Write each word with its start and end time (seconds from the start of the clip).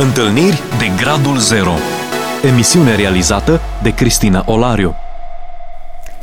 Întâlniri 0.00 0.60
de 0.78 1.02
Gradul 1.02 1.36
Zero 1.36 1.70
Emisiune 2.42 2.94
realizată 2.94 3.60
de 3.82 3.94
Cristina 3.94 4.44
Olariu 4.46 4.94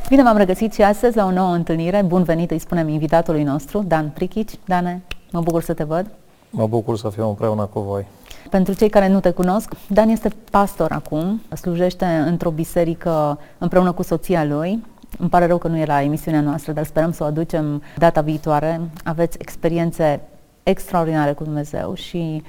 Bine 0.09 0.23
v-am 0.23 0.38
regăsit 0.38 0.73
și 0.73 0.82
astăzi 0.82 1.16
la 1.16 1.25
o 1.25 1.32
nouă 1.32 1.54
întâlnire. 1.54 2.02
Bun 2.02 2.23
venit, 2.23 2.52
îi 2.52 2.59
spunem 2.59 2.88
invitatului 2.88 3.43
nostru, 3.43 3.84
Dan 3.88 4.09
Prichici. 4.09 4.52
Dane, 4.66 5.02
mă 5.32 5.41
bucur 5.41 5.61
să 5.61 5.73
te 5.73 5.84
văd. 5.84 6.05
Mă 6.50 6.68
bucur 6.68 6.98
să 6.98 7.09
fiu 7.09 7.27
împreună 7.27 7.66
cu 7.73 7.80
voi. 7.80 8.05
Pentru 8.50 8.73
cei 8.73 8.89
care 8.89 9.07
nu 9.07 9.20
te 9.20 9.32
cunosc, 9.32 9.73
Dan 9.88 10.10
este 10.10 10.30
pastor 10.52 10.92
acum, 10.92 11.42
slujește 11.55 12.05
într-o 12.05 12.50
biserică 12.50 13.39
împreună 13.57 13.92
cu 13.92 14.04
soția 14.04 14.44
lui. 14.44 14.84
Îmi 15.18 15.30
pare 15.30 15.46
rău 15.46 15.57
că 15.57 15.68
nu 15.68 15.78
e 15.78 15.86
la 15.86 16.02
emisiunea 16.02 16.42
noastră, 16.42 16.71
dar 16.71 16.86
sperăm 16.86 17.12
să 17.12 17.23
o 17.23 17.26
aducem 17.26 17.82
data 17.98 18.21
viitoare. 18.21 18.82
Aveți 19.04 19.38
experiențe 19.39 20.21
extraordinare 20.64 21.34
cu 21.34 21.44
Dumnezeu 21.44 21.94
și 21.94 22.44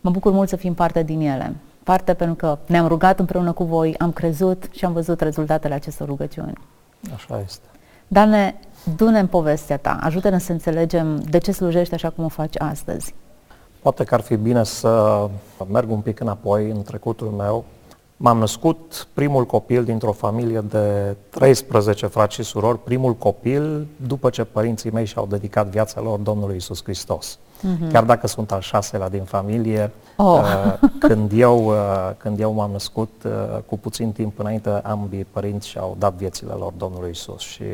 mă 0.00 0.10
bucur 0.10 0.32
mult 0.32 0.48
să 0.48 0.56
fim 0.56 0.74
parte 0.74 1.02
din 1.02 1.20
ele. 1.20 1.56
Parte 1.82 2.14
pentru 2.14 2.36
că 2.36 2.58
ne-am 2.66 2.86
rugat 2.86 3.18
împreună 3.18 3.52
cu 3.52 3.64
voi, 3.64 3.94
am 3.98 4.12
crezut 4.12 4.68
și 4.70 4.84
am 4.84 4.92
văzut 4.92 5.20
rezultatele 5.20 5.74
acestor 5.74 6.08
rugăciuni. 6.08 6.52
Așa 7.14 7.40
este. 7.44 7.64
Dane, 8.08 8.60
du-ne 8.96 9.18
în 9.18 9.26
povestea 9.26 9.76
ta, 9.76 9.98
ajută-ne 10.02 10.38
să 10.38 10.52
înțelegem 10.52 11.16
de 11.16 11.38
ce 11.38 11.52
slujești 11.52 11.94
așa 11.94 12.10
cum 12.10 12.24
o 12.24 12.28
faci 12.28 12.54
astăzi. 12.58 13.14
Poate 13.82 14.04
că 14.04 14.14
ar 14.14 14.20
fi 14.20 14.36
bine 14.36 14.64
să 14.64 15.26
merg 15.70 15.90
un 15.90 16.00
pic 16.00 16.20
înapoi 16.20 16.70
în 16.70 16.82
trecutul 16.82 17.28
meu. 17.28 17.64
M-am 18.16 18.38
născut 18.38 19.08
primul 19.12 19.46
copil 19.46 19.84
dintr-o 19.84 20.12
familie 20.12 20.60
de 20.60 21.16
13 21.30 22.06
frați 22.06 22.34
și 22.34 22.42
surori, 22.42 22.78
primul 22.78 23.14
copil 23.14 23.86
după 24.06 24.30
ce 24.30 24.44
părinții 24.44 24.90
mei 24.90 25.04
și-au 25.04 25.26
dedicat 25.26 25.66
viața 25.66 26.00
lor 26.00 26.18
Domnului 26.18 26.56
Isus 26.56 26.82
Hristos. 26.82 27.38
Mm-hmm. 27.60 27.92
Chiar 27.92 28.04
dacă 28.04 28.26
sunt 28.26 28.52
al 28.52 28.60
șaselea 28.60 29.08
din 29.08 29.24
familie, 29.24 29.90
oh. 30.16 30.40
uh, 30.40 30.88
când, 31.08 31.30
eu, 31.34 31.66
uh, 31.66 32.10
când 32.16 32.40
eu 32.40 32.52
m-am 32.52 32.70
născut, 32.70 33.10
uh, 33.24 33.58
cu 33.66 33.78
puțin 33.78 34.12
timp 34.12 34.38
înainte, 34.38 34.70
ambii 34.70 35.26
părinți 35.30 35.68
și-au 35.68 35.96
dat 35.98 36.14
viețile 36.14 36.52
lor 36.52 36.72
Domnului 36.76 37.10
Isus 37.10 37.40
și 37.40 37.64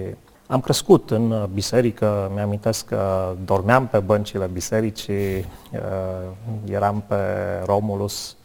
am 0.47 0.61
crescut 0.61 1.11
în 1.11 1.48
biserică, 1.53 2.31
mi-amintesc 2.34 2.87
că 2.87 3.34
dormeam 3.45 3.87
pe 3.87 3.98
băncile 3.98 4.51
bisericii, 4.53 5.37
uh, 5.37 6.28
eram 6.71 7.03
pe 7.06 7.17
Romulus 7.65 8.37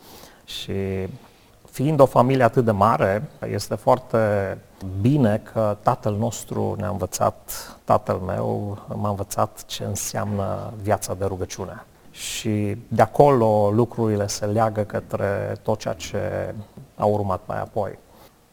și 0.45 0.73
fiind 1.71 1.99
o 1.99 2.05
familie 2.05 2.43
atât 2.43 2.65
de 2.65 2.71
mare, 2.71 3.29
este 3.51 3.75
foarte 3.75 4.57
bine 5.01 5.41
că 5.53 5.77
tatăl 5.83 6.15
nostru 6.15 6.75
ne-a 6.77 6.89
învățat, 6.89 7.51
tatăl 7.83 8.15
meu 8.15 8.77
m-a 8.95 9.09
învățat 9.09 9.63
ce 9.65 9.83
înseamnă 9.83 10.73
viața 10.81 11.13
de 11.13 11.25
rugăciune. 11.25 11.83
Și 12.11 12.77
de 12.87 13.01
acolo 13.01 13.69
lucrurile 13.69 14.27
se 14.27 14.45
leagă 14.45 14.81
către 14.81 15.57
tot 15.61 15.79
ceea 15.79 15.93
ce 15.93 16.55
a 16.95 17.05
urmat 17.05 17.41
mai 17.45 17.59
apoi. 17.59 17.99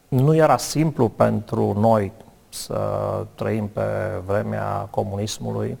Nu 0.07 0.35
era 0.35 0.57
simplu 0.57 1.09
pentru 1.09 1.79
noi 1.79 2.11
să 2.49 2.79
trăim 3.35 3.67
pe 3.67 3.81
vremea 4.25 4.87
comunismului. 4.89 5.77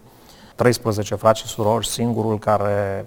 13 0.55 1.15
frați 1.15 1.39
și 1.39 1.47
surori, 1.47 1.87
singurul 1.87 2.39
care 2.39 3.05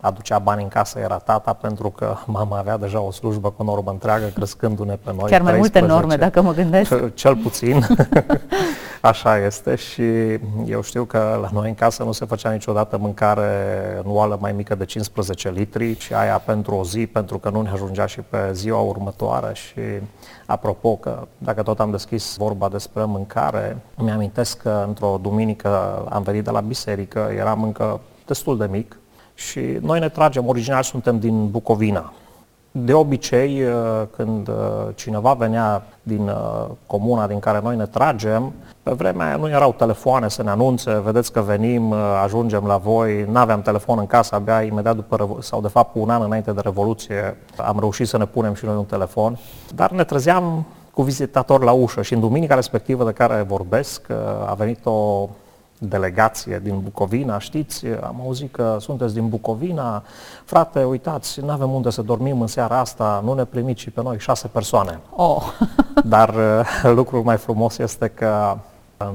aducea 0.00 0.38
bani 0.38 0.62
în 0.62 0.68
casă 0.68 0.98
era 0.98 1.16
tata 1.16 1.52
pentru 1.52 1.90
că 1.90 2.16
mama 2.26 2.58
avea 2.58 2.76
deja 2.76 3.00
o 3.00 3.10
slujbă 3.10 3.50
cu 3.50 3.62
normă 3.62 3.90
întreagă 3.90 4.26
crescându-ne 4.34 4.98
pe 5.04 5.12
noi. 5.16 5.30
Chiar 5.30 5.42
mai 5.42 5.52
13. 5.52 5.58
multe 5.58 5.92
norme, 5.92 6.16
dacă 6.16 6.42
mă 6.42 6.52
gândesc. 6.52 6.94
Cel 7.14 7.36
puțin. 7.36 7.86
Așa 9.00 9.38
este 9.38 9.74
și 9.74 10.02
eu 10.66 10.82
știu 10.82 11.04
că 11.04 11.38
la 11.42 11.48
noi 11.52 11.68
în 11.68 11.74
casă 11.74 12.02
nu 12.02 12.12
se 12.12 12.24
făcea 12.24 12.50
niciodată 12.50 12.98
mâncare 12.98 13.42
anuală 14.04 14.38
mai 14.40 14.52
mică 14.52 14.74
de 14.74 14.84
15 14.84 15.50
litri, 15.50 15.96
ci 15.96 16.10
aia 16.12 16.38
pentru 16.38 16.74
o 16.74 16.84
zi, 16.84 17.06
pentru 17.06 17.38
că 17.38 17.50
nu 17.50 17.60
ne 17.60 17.70
ajungea 17.70 18.06
și 18.06 18.20
pe 18.20 18.38
ziua 18.52 18.80
următoare 18.80 19.54
și 19.54 19.80
apropo 20.46 20.96
că 20.96 21.26
dacă 21.38 21.62
tot 21.62 21.80
am 21.80 21.90
deschis 21.90 22.36
vorba 22.36 22.68
despre 22.68 23.04
mâncare, 23.04 23.78
mi-amintesc 23.96 24.62
că 24.62 24.84
într-o 24.86 25.18
duminică 25.22 26.04
am 26.08 26.22
venit 26.22 26.44
de 26.44 26.50
la 26.50 26.60
biserică, 26.60 27.30
eram 27.36 27.62
încă 27.62 28.00
destul 28.26 28.58
de 28.58 28.68
mic, 28.70 28.99
și 29.40 29.60
noi 29.80 29.98
ne 29.98 30.08
tragem, 30.08 30.48
original 30.48 30.82
suntem 30.82 31.18
din 31.18 31.50
Bucovina. 31.50 32.12
De 32.70 32.92
obicei, 32.92 33.62
uh, 33.62 33.72
când 34.16 34.48
uh, 34.48 34.54
cineva 34.94 35.32
venea 35.32 35.82
din 36.02 36.28
uh, 36.28 36.66
comuna 36.86 37.26
din 37.26 37.38
care 37.38 37.60
noi 37.62 37.76
ne 37.76 37.86
tragem, 37.86 38.52
pe 38.82 38.90
vremea 38.90 39.26
aia 39.26 39.36
nu 39.36 39.48
erau 39.48 39.72
telefoane 39.72 40.28
să 40.28 40.42
ne 40.42 40.50
anunțe, 40.50 41.00
vedeți 41.04 41.32
că 41.32 41.40
venim, 41.40 41.92
ajungem 42.22 42.64
la 42.66 42.76
voi, 42.76 43.26
nu 43.30 43.38
aveam 43.38 43.62
telefon 43.62 43.98
în 43.98 44.06
casă, 44.06 44.34
abia 44.34 44.62
imediat 44.62 44.94
după, 44.94 45.38
sau 45.40 45.60
de 45.60 45.68
fapt 45.68 45.94
un 45.94 46.10
an 46.10 46.22
înainte 46.22 46.52
de 46.52 46.60
Revoluție, 46.60 47.36
am 47.56 47.76
reușit 47.78 48.08
să 48.08 48.18
ne 48.18 48.26
punem 48.26 48.54
și 48.54 48.64
noi 48.64 48.76
un 48.76 48.84
telefon, 48.84 49.38
dar 49.74 49.90
ne 49.90 50.04
trezeam 50.04 50.66
cu 50.92 51.02
vizitator 51.02 51.62
la 51.62 51.72
ușă 51.72 52.02
și 52.02 52.14
în 52.14 52.20
duminica 52.20 52.54
respectivă 52.54 53.04
de 53.04 53.12
care 53.12 53.44
vorbesc 53.48 54.06
a 54.46 54.54
venit 54.54 54.86
o 54.86 55.28
delegație 55.82 56.60
din 56.62 56.80
Bucovina, 56.80 57.38
știți, 57.38 57.86
am 57.86 58.20
auzit 58.24 58.52
că 58.52 58.76
sunteți 58.80 59.14
din 59.14 59.28
Bucovina, 59.28 60.02
frate, 60.44 60.84
uitați, 60.84 61.40
nu 61.40 61.50
avem 61.50 61.70
unde 61.70 61.90
să 61.90 62.02
dormim 62.02 62.40
în 62.40 62.46
seara 62.46 62.78
asta, 62.78 63.20
nu 63.24 63.32
ne 63.32 63.44
primiți 63.44 63.80
și 63.80 63.90
pe 63.90 64.02
noi 64.02 64.18
șase 64.18 64.48
persoane. 64.48 65.00
Oh. 65.16 65.42
Dar 66.04 66.28
uh, 66.28 66.92
lucrul 66.94 67.22
mai 67.22 67.36
frumos 67.36 67.78
este 67.78 68.08
că 68.08 68.56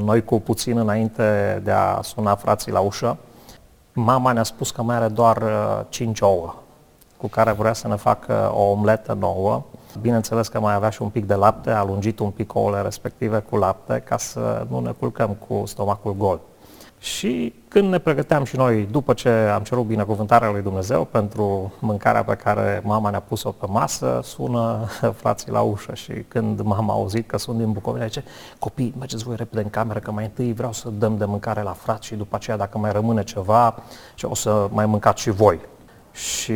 noi 0.03 0.23
cu 0.23 0.39
puțin 0.39 0.77
înainte 0.77 1.61
de 1.63 1.71
a 1.71 2.01
suna 2.01 2.35
frații 2.35 2.71
la 2.71 2.79
ușă, 2.79 3.17
mama 3.93 4.31
ne-a 4.31 4.43
spus 4.43 4.71
că 4.71 4.81
mai 4.81 4.95
are 4.95 5.07
doar 5.07 5.37
uh, 5.37 5.81
cinci 5.89 6.21
ouă 6.21 6.55
cu 7.17 7.27
care 7.27 7.51
vrea 7.51 7.73
să 7.73 7.87
ne 7.87 7.95
facă 7.95 8.51
o 8.53 8.61
omletă 8.61 9.17
nouă. 9.19 9.63
Bineînțeles 10.01 10.47
că 10.47 10.59
mai 10.59 10.73
avea 10.73 10.89
și 10.89 11.01
un 11.01 11.09
pic 11.09 11.25
de 11.25 11.33
lapte, 11.33 11.71
a 11.71 11.83
lungit 11.83 12.19
un 12.19 12.29
pic 12.29 12.55
ouăle 12.55 12.81
respective 12.81 13.39
cu 13.39 13.57
lapte 13.57 14.03
ca 14.05 14.17
să 14.17 14.65
nu 14.69 14.79
ne 14.79 14.91
culcăm 14.91 15.37
cu 15.47 15.63
stomacul 15.65 16.15
gol. 16.15 16.39
Și 17.05 17.53
când 17.67 17.89
ne 17.89 17.97
pregăteam 17.97 18.43
și 18.43 18.55
noi, 18.55 18.87
după 18.91 19.13
ce 19.13 19.29
am 19.29 19.63
cerut 19.63 19.85
binecuvântarea 19.85 20.49
lui 20.51 20.61
Dumnezeu 20.61 21.03
pentru 21.03 21.73
mâncarea 21.79 22.23
pe 22.23 22.35
care 22.35 22.81
mama 22.83 23.09
ne-a 23.09 23.19
pus-o 23.19 23.51
pe 23.51 23.65
masă, 23.69 24.19
sună 24.23 24.89
frații 25.21 25.51
la 25.51 25.61
ușă 25.61 25.93
și 25.93 26.11
când 26.27 26.61
mama 26.61 26.93
a 26.93 26.95
auzit 26.95 27.27
că 27.27 27.37
sunt 27.37 27.57
din 27.57 27.71
Bucovina, 27.71 28.05
zice, 28.05 28.23
copii, 28.59 28.93
mergeți 28.97 29.23
voi 29.23 29.35
repede 29.35 29.61
în 29.61 29.69
cameră, 29.69 29.99
că 29.99 30.11
mai 30.11 30.23
întâi 30.23 30.53
vreau 30.53 30.71
să 30.71 30.89
dăm 30.89 31.17
de 31.17 31.25
mâncare 31.25 31.61
la 31.61 31.71
frați 31.71 32.07
și 32.07 32.15
după 32.15 32.35
aceea, 32.35 32.57
dacă 32.57 32.77
mai 32.77 32.91
rămâne 32.91 33.23
ceva, 33.23 33.75
ce 34.15 34.25
o 34.25 34.35
să 34.35 34.67
mai 34.71 34.85
mâncați 34.85 35.21
și 35.21 35.29
voi. 35.29 35.59
Și 36.11 36.53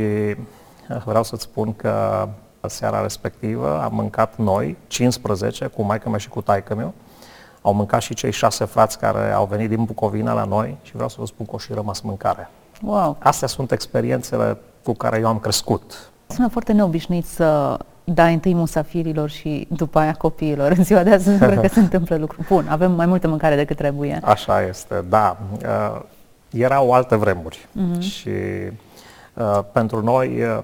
vreau 1.06 1.24
să-ți 1.24 1.44
spun 1.44 1.74
că 1.74 2.28
seara 2.68 3.02
respectivă 3.02 3.82
am 3.82 3.94
mâncat 3.94 4.38
noi, 4.38 4.78
15, 4.88 5.66
cu 5.66 5.82
maică 5.82 6.09
mea 6.09 6.18
și 6.18 6.30
cu 6.30 6.42
taică 6.42 6.76
meu, 6.76 6.94
au 7.69 7.75
mâncat 7.75 8.02
și 8.02 8.13
cei 8.13 8.31
șase 8.31 8.66
frați 8.66 9.00
care 9.00 9.31
au 9.31 9.46
venit 9.46 9.69
din 9.69 9.84
Bucovina 9.84 10.34
la 10.34 10.44
noi 10.44 10.78
și 10.81 10.91
vreau 10.94 11.09
să 11.09 11.16
vă 11.19 11.25
spun 11.25 11.46
că 11.46 11.56
o 11.56 11.57
și 11.57 11.74
rămas 11.74 12.02
mâncare. 12.02 12.50
Wow. 12.81 13.16
Astea 13.19 13.47
sunt 13.47 13.72
experiențele 13.72 14.57
cu 14.84 14.94
care 14.94 15.19
eu 15.19 15.28
am 15.28 15.40
crescut. 15.40 16.09
Sună 16.28 16.47
foarte 16.47 16.74
neobișnuit 16.74 17.25
să 17.25 17.78
dai 18.03 18.34
întâi 18.34 18.53
musafirilor 18.53 19.29
și 19.29 19.68
după 19.69 20.00
aia 20.00 20.13
copiilor. 20.13 20.72
În 20.72 20.84
ziua 20.84 21.03
de 21.03 21.13
azi 21.13 21.29
nu 21.29 21.38
cred 21.38 21.59
că 21.59 21.68
se 21.68 21.79
întâmplă 21.90 22.16
lucru. 22.18 22.46
Bun, 22.47 22.68
avem 22.69 22.91
mai 22.91 23.06
multă 23.06 23.28
mâncare 23.28 23.56
decât 23.56 23.78
trebuie. 23.78 24.19
Așa 24.24 24.62
este, 24.62 25.03
da. 25.09 25.38
Uh, 25.52 26.02
erau 26.50 26.91
alte 26.91 27.16
vremuri 27.16 27.68
uh-huh. 27.68 28.00
și 28.00 28.29
uh, 29.34 29.59
pentru 29.72 30.03
noi 30.03 30.44
uh, 30.44 30.63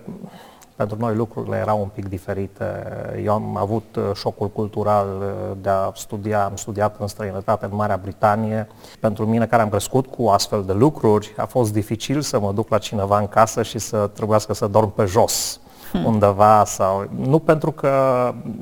pentru 0.75 0.97
noi 1.00 1.16
lucrurile 1.16 1.58
erau 1.58 1.80
un 1.80 1.88
pic 1.88 2.09
diferite. 2.09 2.84
Eu 3.24 3.34
am 3.34 3.58
avut 3.58 3.96
uh, 3.96 4.03
șocul 4.13 4.50
cultural 4.50 5.08
uh, 5.19 5.58
de 5.62 5.69
a 5.69 5.91
studia, 5.96 6.44
am 6.44 6.56
studiat 6.56 6.96
în 7.00 7.08
străinătate, 7.08 7.66
în 7.66 7.75
Marea 7.75 8.00
Britanie. 8.02 8.68
Pentru 9.00 9.25
mine, 9.25 9.46
care 9.46 9.62
am 9.62 9.69
crescut 9.69 10.06
cu 10.06 10.28
astfel 10.28 10.63
de 10.63 10.74
lucruri, 10.74 11.34
a 11.38 11.46
fost 11.46 11.74
dificil 11.74 12.22
să 12.22 12.40
mă 12.40 12.52
duc 12.52 12.69
la 12.69 12.78
cineva 12.78 13.19
în 13.19 13.28
casă 13.28 13.63
și 13.63 13.80
să 13.80 14.10
trebuiască 14.13 14.54
să 14.54 14.68
dorm 14.68 14.94
pe 14.94 15.06
jos 15.06 15.60
hmm. 15.92 16.06
undeva 16.06 16.63
sau... 16.66 17.07
Nu 17.18 17.39
pentru 17.39 17.71
că 17.71 17.94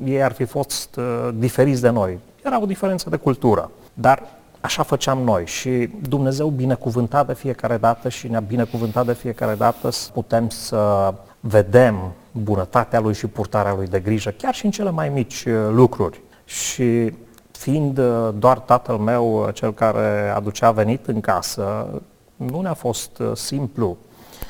ei 0.04 0.22
ar 0.22 0.32
fi 0.32 0.44
fost 0.44 0.96
uh, 0.96 1.28
diferiți 1.34 1.80
de 1.80 1.88
noi. 1.88 2.18
Era 2.44 2.62
o 2.62 2.66
diferență 2.66 3.10
de 3.10 3.16
cultură. 3.16 3.70
Dar 3.94 4.22
așa 4.60 4.82
făceam 4.82 5.18
noi 5.18 5.46
și 5.46 5.90
Dumnezeu 6.08 6.48
binecuvântat 6.48 7.26
de 7.26 7.34
fiecare 7.34 7.76
dată 7.76 8.08
și 8.08 8.28
ne-a 8.28 8.40
binecuvântat 8.40 9.06
de 9.06 9.12
fiecare 9.12 9.54
dată 9.54 9.90
să 9.90 10.10
putem 10.12 10.48
să 10.48 11.14
vedem 11.46 12.12
bunătatea 12.32 13.00
lui 13.00 13.14
și 13.14 13.26
purtarea 13.26 13.74
lui 13.74 13.86
de 13.86 14.00
grijă, 14.00 14.30
chiar 14.30 14.54
și 14.54 14.64
în 14.64 14.70
cele 14.70 14.90
mai 14.90 15.08
mici 15.08 15.44
uh, 15.44 15.54
lucruri. 15.70 16.20
Și 16.44 17.12
fiind 17.50 17.98
uh, 17.98 18.28
doar 18.38 18.58
tatăl 18.58 18.96
meu 18.96 19.42
uh, 19.42 19.54
cel 19.54 19.72
care 19.72 20.32
aducea 20.34 20.70
venit 20.70 21.06
în 21.06 21.20
casă, 21.20 21.86
nu 22.36 22.60
ne-a 22.60 22.74
fost 22.74 23.22
simplu. 23.34 23.96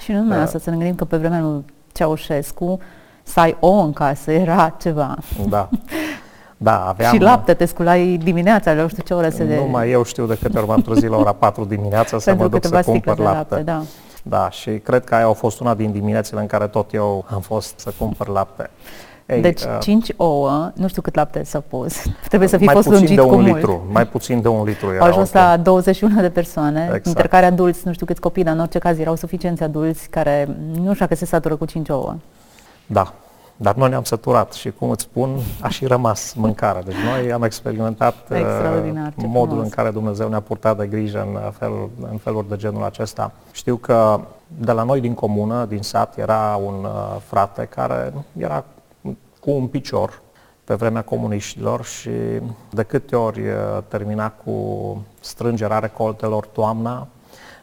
Și 0.03 0.13
nu 0.13 0.19
numai 0.19 0.39
asta, 0.39 0.59
să 0.59 0.71
ne 0.71 0.77
gândim 0.77 0.95
că 0.95 1.05
pe 1.05 1.17
vremea 1.17 1.41
lui 1.41 1.65
Ceaușescu 1.93 2.79
să 3.23 3.41
ai 3.41 3.57
o 3.61 3.73
în 3.73 3.93
casă 3.93 4.31
era 4.31 4.77
ceva. 4.81 5.17
Da. 5.49 5.69
Da, 6.57 6.87
aveam... 6.89 7.15
Și 7.15 7.21
lapte, 7.21 7.55
te 7.55 7.65
sculai 7.65 8.21
dimineața, 8.23 8.73
nu 8.73 8.89
știu 8.89 9.03
ce 9.03 9.15
oră 9.15 9.29
se 9.29 9.45
de... 9.45 9.57
Nu 9.57 9.65
mai 9.71 9.91
eu 9.91 10.05
știu 10.05 10.27
de 10.27 10.39
câte 10.43 10.59
ori 10.59 10.67
m-am 10.67 10.81
trezit 10.81 11.09
la 11.09 11.17
ora 11.17 11.33
4 11.33 11.65
dimineața 11.65 12.19
să 12.19 12.35
mă 12.35 12.49
duc 12.49 12.65
să 12.65 12.83
cumpăr 12.85 13.19
lapte. 13.19 13.55
lapte 13.55 13.63
da. 13.63 13.83
Da, 14.27 14.51
și 14.51 14.71
cred 14.71 15.05
că 15.05 15.15
aia 15.15 15.27
a 15.27 15.33
fost 15.33 15.61
una 15.61 15.75
din 15.75 15.93
diminețile 15.93 16.41
în 16.41 16.47
care 16.47 16.67
tot 16.67 16.93
eu 16.93 17.25
am 17.31 17.41
fost 17.41 17.79
să 17.79 17.93
cumpăr 17.99 18.29
lapte. 18.29 18.71
Ei, 19.27 19.41
deci 19.41 19.63
uh, 19.63 19.79
5 19.81 20.13
ouă, 20.17 20.71
nu 20.75 20.89
știu 20.89 21.03
cât 21.03 21.15
lapte 21.15 21.43
s-a 21.43 21.63
pus, 21.69 22.03
trebuie 22.29 22.49
să 22.49 22.57
fi 22.57 22.69
fost 22.69 22.89
lungit 22.89 23.15
de 23.15 23.21
un 23.21 23.29
cu 23.29 23.41
litru, 23.41 23.71
mult. 23.71 23.93
Mai 23.93 24.07
puțin 24.07 24.43
de 24.43 24.49
un 24.49 24.65
litru 24.65 24.87
Au 25.01 25.07
ajuns 25.07 25.33
la 25.33 25.57
21 25.57 26.21
de 26.21 26.31
persoane, 26.31 26.83
exact. 26.85 27.05
dintre 27.05 27.27
care 27.27 27.47
adulți, 27.47 27.81
nu 27.85 27.93
știu 27.93 28.07
câți 28.07 28.21
copii, 28.21 28.45
dar 28.45 28.55
în 28.55 28.61
orice 28.61 28.79
caz 28.79 28.99
erau 28.99 29.17
suficienți 29.17 29.63
adulți 29.63 30.09
care 30.09 30.57
nu 30.73 30.93
știu 30.93 31.07
dacă 31.07 31.15
se 31.15 31.25
satură 31.25 31.57
cu 31.57 31.65
5 31.65 31.89
ouă. 31.89 32.15
Da, 32.87 33.15
dar 33.57 33.75
noi 33.75 33.89
ne-am 33.89 34.03
săturat 34.03 34.53
și, 34.53 34.71
cum 34.71 34.91
îți 34.91 35.03
spun, 35.03 35.39
a 35.61 35.69
și 35.69 35.87
rămas 35.87 36.35
mâncarea. 36.35 36.83
Deci 36.83 36.95
noi 36.95 37.33
am 37.33 37.43
experimentat 37.43 38.15
uh, 38.31 38.39
modul 39.17 39.49
frumos. 39.49 39.65
în 39.65 39.69
care 39.69 39.91
Dumnezeu 39.91 40.29
ne-a 40.29 40.41
purtat 40.41 40.77
de 40.77 40.87
grijă 40.87 41.21
în, 41.21 41.51
felul, 41.51 41.91
în 42.11 42.17
feluri 42.17 42.49
de 42.49 42.57
genul 42.57 42.85
acesta. 42.85 43.33
Știu 43.53 43.77
că 43.77 44.21
de 44.47 44.73
la 44.73 44.83
noi 44.83 45.01
din 45.01 45.15
comună, 45.15 45.65
din 45.65 45.83
sat, 45.83 46.19
era 46.19 46.61
un 46.65 46.85
uh, 46.85 47.17
frate 47.27 47.65
care 47.65 48.13
era 48.39 48.65
cu 49.41 49.51
un 49.51 49.67
picior 49.67 50.23
pe 50.65 50.75
vremea 50.75 51.03
comuniștilor 51.03 51.85
și 51.85 52.11
de 52.71 52.83
câte 52.83 53.17
ori 53.17 53.41
uh, 53.41 53.57
termina 53.89 54.31
cu 54.31 54.57
strângerea 55.21 55.79
recoltelor 55.79 56.47
toamna, 56.47 57.07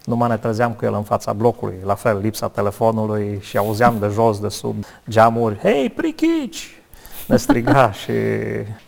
numai 0.06 0.30
ne 0.30 0.38
trezeam 0.38 0.72
cu 0.72 0.86
el 0.86 0.94
în 0.94 1.04
fața 1.04 1.34
blocului, 1.34 1.80
la 1.84 1.96
fel, 1.96 2.18
lipsa 2.18 2.48
telefonului 2.48 3.40
și 3.42 3.58
auzeam 3.58 4.00
de 4.00 4.08
jos, 4.08 4.40
de 4.40 4.50
sub 4.50 4.84
geamuri, 5.10 5.58
hei, 5.58 5.90
prichici! 5.90 6.82
Ne 7.28 7.38
striga 7.38 7.92
și 8.02 8.12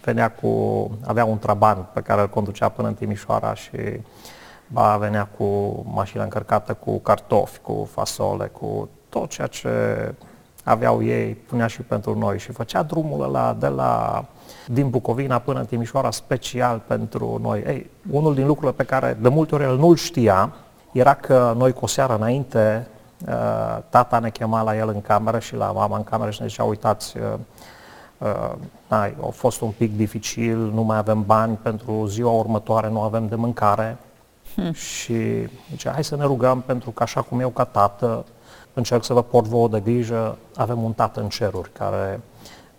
venea 0.03 0.31
cu, 0.31 0.51
avea 1.05 1.25
un 1.25 1.37
traban 1.37 1.87
pe 1.93 2.01
care 2.01 2.21
îl 2.21 2.29
conducea 2.29 2.69
până 2.69 2.87
în 2.87 2.93
Timișoara 2.93 3.53
și 3.53 3.99
ba 4.67 4.97
venea 4.97 5.25
cu 5.37 5.45
mașina 5.93 6.23
încărcată 6.23 6.73
cu 6.73 6.99
cartofi, 6.99 7.59
cu 7.61 7.89
fasole, 7.91 8.45
cu 8.45 8.89
tot 9.09 9.29
ceea 9.29 9.47
ce 9.47 9.69
aveau 10.63 11.03
ei, 11.03 11.33
punea 11.33 11.67
și 11.67 11.81
pentru 11.81 12.17
noi 12.17 12.39
și 12.39 12.51
făcea 12.51 12.83
drumul 12.83 13.23
ăla 13.23 13.55
de 13.59 13.67
la 13.67 14.25
din 14.67 14.89
Bucovina 14.89 15.39
până 15.39 15.59
în 15.59 15.65
Timișoara 15.65 16.11
special 16.11 16.81
pentru 16.87 17.39
noi. 17.41 17.63
Ei, 17.67 17.89
unul 18.11 18.35
din 18.35 18.45
lucrurile 18.45 18.73
pe 18.77 18.83
care 18.83 19.17
de 19.21 19.29
multe 19.29 19.55
ori 19.55 19.63
el 19.63 19.77
nu-l 19.77 19.95
știa 19.95 20.53
era 20.93 21.13
că 21.13 21.53
noi 21.57 21.73
cu 21.73 21.83
o 21.83 21.87
seară 21.87 22.15
înainte 22.15 22.87
uh, 23.27 23.77
tata 23.89 24.19
ne 24.19 24.29
chema 24.29 24.61
la 24.61 24.77
el 24.77 24.89
în 24.89 25.01
cameră 25.01 25.39
și 25.39 25.55
la 25.55 25.71
mama 25.71 25.97
în 25.97 26.03
cameră 26.03 26.31
și 26.31 26.41
ne 26.41 26.47
zicea, 26.47 26.63
uitați, 26.63 27.17
uh, 27.17 27.23
uh, 28.17 28.55
a 28.87 29.29
fost 29.31 29.61
un 29.61 29.71
pic 29.77 29.95
dificil, 29.95 30.57
nu 30.57 30.81
mai 30.81 30.97
avem 30.97 31.23
bani 31.25 31.55
pentru 31.61 32.05
ziua 32.05 32.31
următoare, 32.31 32.89
nu 32.89 33.01
avem 33.01 33.27
de 33.27 33.35
mâncare. 33.35 33.97
Hmm. 34.55 34.73
Și 34.73 35.47
zice, 35.69 35.89
hai 35.89 36.03
să 36.03 36.15
ne 36.15 36.23
rugăm 36.23 36.61
pentru 36.61 36.91
că 36.91 37.03
așa 37.03 37.21
cum 37.21 37.39
eu 37.39 37.49
ca 37.49 37.63
tată 37.63 38.25
încerc 38.73 39.03
să 39.03 39.13
vă 39.13 39.23
port 39.23 39.47
vouă 39.47 39.67
de 39.67 39.79
grijă, 39.79 40.37
avem 40.55 40.83
un 40.83 40.93
tată 40.93 41.19
în 41.19 41.29
ceruri 41.29 41.71
care 41.71 42.19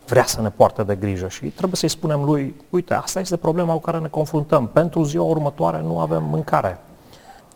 vrea 0.07 0.25
să 0.25 0.41
ne 0.41 0.51
poarte 0.51 0.83
de 0.83 0.95
grijă 0.95 1.29
și 1.29 1.47
trebuie 1.47 1.77
să-i 1.77 1.89
spunem 1.89 2.25
lui, 2.25 2.55
uite, 2.71 2.95
asta 2.95 3.21
este 3.21 3.37
problema 3.37 3.73
cu 3.73 3.81
care 3.81 3.99
ne 3.99 4.09
confruntăm, 4.09 4.67
pentru 4.67 5.03
ziua 5.03 5.25
următoare 5.25 5.81
nu 5.81 5.99
avem 5.99 6.25
mâncare. 6.25 6.79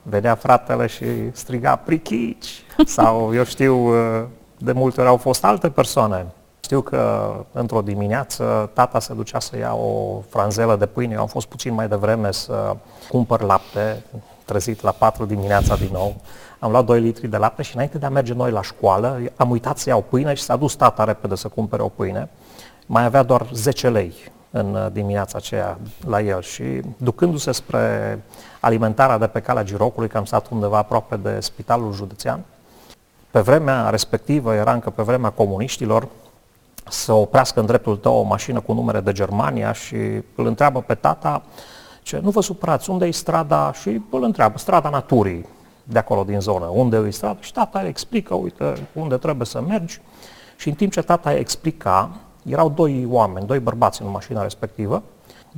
Vedea 0.08 0.34
fratele 0.34 0.86
și 0.86 1.04
striga, 1.32 1.76
prichici, 1.76 2.64
sau 2.86 3.34
eu 3.34 3.44
știu, 3.44 3.92
de 4.58 4.72
multe 4.72 5.00
ori 5.00 5.08
au 5.08 5.16
fost 5.16 5.44
alte 5.44 5.70
persoane. 5.70 6.26
Știu 6.60 6.80
că 6.80 7.32
într-o 7.52 7.80
dimineață 7.80 8.70
tata 8.72 9.00
se 9.00 9.14
ducea 9.14 9.40
să 9.40 9.56
ia 9.56 9.74
o 9.74 10.20
franzelă 10.28 10.76
de 10.76 10.86
pâine, 10.86 11.14
eu 11.14 11.20
am 11.20 11.26
fost 11.26 11.46
puțin 11.46 11.74
mai 11.74 11.88
devreme 11.88 12.32
să 12.32 12.76
cumpăr 13.08 13.42
lapte, 13.42 14.02
trezit 14.44 14.82
la 14.82 14.90
4 14.90 15.24
dimineața 15.24 15.76
din 15.76 15.88
nou, 15.92 16.16
am 16.58 16.70
luat 16.70 16.84
2 16.84 17.00
litri 17.00 17.28
de 17.28 17.36
lapte 17.36 17.62
și 17.62 17.74
înainte 17.74 17.98
de 17.98 18.06
a 18.06 18.10
merge 18.10 18.34
noi 18.34 18.50
la 18.50 18.62
școală, 18.62 19.20
am 19.36 19.50
uitat 19.50 19.78
să 19.78 19.88
iau 19.88 20.04
pâine 20.08 20.34
și 20.34 20.42
s-a 20.42 20.56
dus 20.56 20.74
tata 20.74 21.04
repede 21.04 21.34
să 21.34 21.48
cumpere 21.48 21.82
o 21.82 21.88
pâine. 21.88 22.28
Mai 22.86 23.04
avea 23.04 23.22
doar 23.22 23.46
10 23.52 23.88
lei 23.88 24.14
în 24.50 24.74
uh, 24.74 24.86
dimineața 24.92 25.38
aceea 25.38 25.78
la 26.06 26.20
el 26.20 26.42
și 26.42 26.80
ducându-se 26.96 27.52
spre 27.52 28.18
alimentarea 28.60 29.18
de 29.18 29.26
pe 29.26 29.40
calea 29.40 29.62
Girocului, 29.62 30.08
că 30.08 30.18
am 30.18 30.24
stat 30.24 30.48
undeva 30.50 30.78
aproape 30.78 31.16
de 31.16 31.40
spitalul 31.40 31.92
județean, 31.92 32.44
pe 33.30 33.40
vremea 33.40 33.88
respectivă, 33.90 34.54
era 34.54 34.72
încă 34.72 34.90
pe 34.90 35.02
vremea 35.02 35.30
comuniștilor, 35.30 36.08
să 36.88 37.12
oprească 37.12 37.60
în 37.60 37.66
dreptul 37.66 37.96
tău 37.96 38.14
o 38.14 38.22
mașină 38.22 38.60
cu 38.60 38.72
numere 38.72 39.00
de 39.00 39.12
Germania 39.12 39.72
și 39.72 39.96
îl 40.34 40.46
întreabă 40.46 40.80
pe 40.80 40.94
tata 40.94 41.42
ce 42.02 42.18
nu 42.22 42.30
vă 42.30 42.40
supărați, 42.40 42.90
unde 42.90 43.06
e 43.06 43.10
strada? 43.10 43.72
Și 43.72 44.02
îl 44.10 44.22
întreabă, 44.22 44.58
strada 44.58 44.88
naturii 44.88 45.46
de 45.82 45.98
acolo 45.98 46.22
din 46.22 46.40
zonă, 46.40 46.64
unde 46.64 46.96
e 46.96 47.10
strada? 47.10 47.38
Și 47.40 47.52
tata 47.52 47.80
îi 47.80 47.88
explică, 47.88 48.34
uite, 48.34 48.88
unde 48.92 49.16
trebuie 49.16 49.46
să 49.46 49.60
mergi. 49.60 50.00
Și 50.56 50.68
în 50.68 50.74
timp 50.74 50.92
ce 50.92 51.02
tata 51.02 51.30
îi 51.30 51.38
explica, 51.38 52.10
erau 52.44 52.68
doi 52.68 53.06
oameni, 53.10 53.46
doi 53.46 53.58
bărbați 53.58 54.02
în 54.02 54.10
mașina 54.10 54.42
respectivă, 54.42 55.02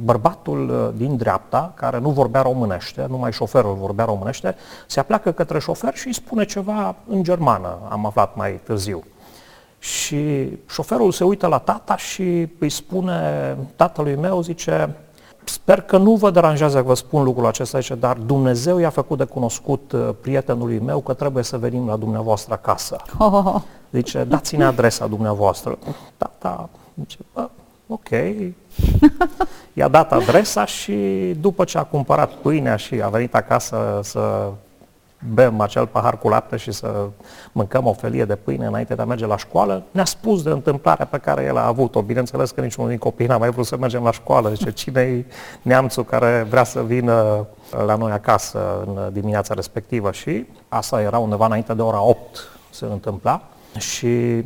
bărbatul 0.05 0.69
uh, 0.69 0.89
din 0.97 1.17
dreapta, 1.17 1.73
care 1.75 1.99
nu 1.99 2.11
vorbea 2.11 2.43
românește, 2.43 3.07
numai 3.09 3.33
șoferul 3.33 3.75
vorbea 3.75 4.05
românește, 4.05 4.57
se 4.87 5.01
apleacă 5.01 5.33
către 5.33 5.59
șofer 5.59 5.95
și 5.95 6.07
îi 6.07 6.15
spune 6.15 6.45
ceva 6.45 6.97
în 7.09 7.23
germană, 7.23 7.79
am 7.89 8.07
aflat 8.07 8.37
mai 8.37 8.61
târziu. 8.65 9.05
Și 9.79 10.49
șoferul 10.69 11.13
se 11.13 11.25
uită 11.25 11.47
la 11.47 11.59
tata 11.59 11.97
și 11.97 12.49
îi 12.59 12.71
spune 12.71 13.57
tatălui 13.77 14.17
meu, 14.17 14.43
zice, 14.43 14.97
Sper 15.45 15.81
că 15.81 15.97
nu 15.99 16.15
vă 16.15 16.31
deranjează 16.31 16.77
că 16.77 16.83
vă 16.83 16.95
spun 16.95 17.23
lucrul 17.23 17.47
acesta 17.47 17.77
aici, 17.77 17.93
dar 17.99 18.17
Dumnezeu 18.17 18.79
i-a 18.79 18.91
făcut 18.91 19.19
de 19.19 19.25
cunoscut 19.25 19.93
uh, 19.93 20.09
prietenului 20.21 20.79
meu 20.79 21.01
că 21.01 21.13
trebuie 21.13 21.43
să 21.43 21.59
venim 21.59 21.87
la 21.87 21.97
dumneavoastră 21.97 22.55
acasă. 22.55 22.97
Oh, 23.19 23.33
oh, 23.33 23.45
oh. 23.45 23.61
Zice, 23.93 24.25
dați-ne 24.25 24.65
adresa 24.65 25.07
dumneavoastră. 25.07 25.79
Da, 26.19 26.31
da. 26.39 26.69
Zice, 27.01 27.19
bă, 27.35 27.49
ok. 27.91 28.09
I-a 29.73 29.89
dat 29.89 30.13
adresa 30.13 30.65
și 30.65 30.95
după 31.41 31.65
ce 31.65 31.79
a 31.79 31.83
cumpărat 31.83 32.33
pâinea 32.33 32.77
și 32.77 33.03
a 33.03 33.09
venit 33.09 33.35
acasă 33.35 34.01
să 34.03 34.51
bem 35.35 35.61
acel 35.61 35.87
pahar 35.87 36.19
cu 36.19 36.29
lapte 36.29 36.57
și 36.57 36.73
să 36.73 37.09
mâncăm 37.53 37.87
o 37.87 37.93
felie 37.93 38.25
de 38.25 38.37
pâine 38.37 38.67
înainte 38.67 38.95
de 38.95 39.03
a 39.03 39.05
merge 39.05 39.27
la 39.27 39.37
școală, 39.37 39.83
ne-a 39.91 40.05
spus 40.05 40.43
de 40.43 40.51
întâmplarea 40.51 41.07
pe 41.07 41.19
care 41.19 41.45
el 41.45 41.57
a 41.57 41.67
avut-o. 41.67 42.03
Bineînțeles 42.03 42.51
că 42.51 42.61
niciunul 42.61 42.91
din 42.91 42.99
copii 42.99 43.27
n-a 43.27 43.37
mai 43.37 43.51
vrut 43.51 43.67
să 43.67 43.77
mergem 43.77 44.03
la 44.03 44.13
școală. 44.13 44.53
Zice, 44.53 44.71
cine 44.71 45.01
e 45.01 45.25
neamțul 45.63 46.05
care 46.05 46.47
vrea 46.49 46.65
să 46.65 46.83
vină 46.83 47.47
la 47.87 47.97
noi 47.97 48.13
acasă 48.13 48.85
în 48.87 49.13
dimineața 49.13 49.55
respectivă? 49.55 50.13
Și 50.13 50.47
asta 50.69 51.03
era 51.03 51.19
undeva 51.19 51.47
înainte 51.47 51.75
de 51.75 51.83
ora 51.83 52.03
8 52.03 52.19
se 52.71 52.85
întâmpla 52.85 53.43
și 53.79 54.45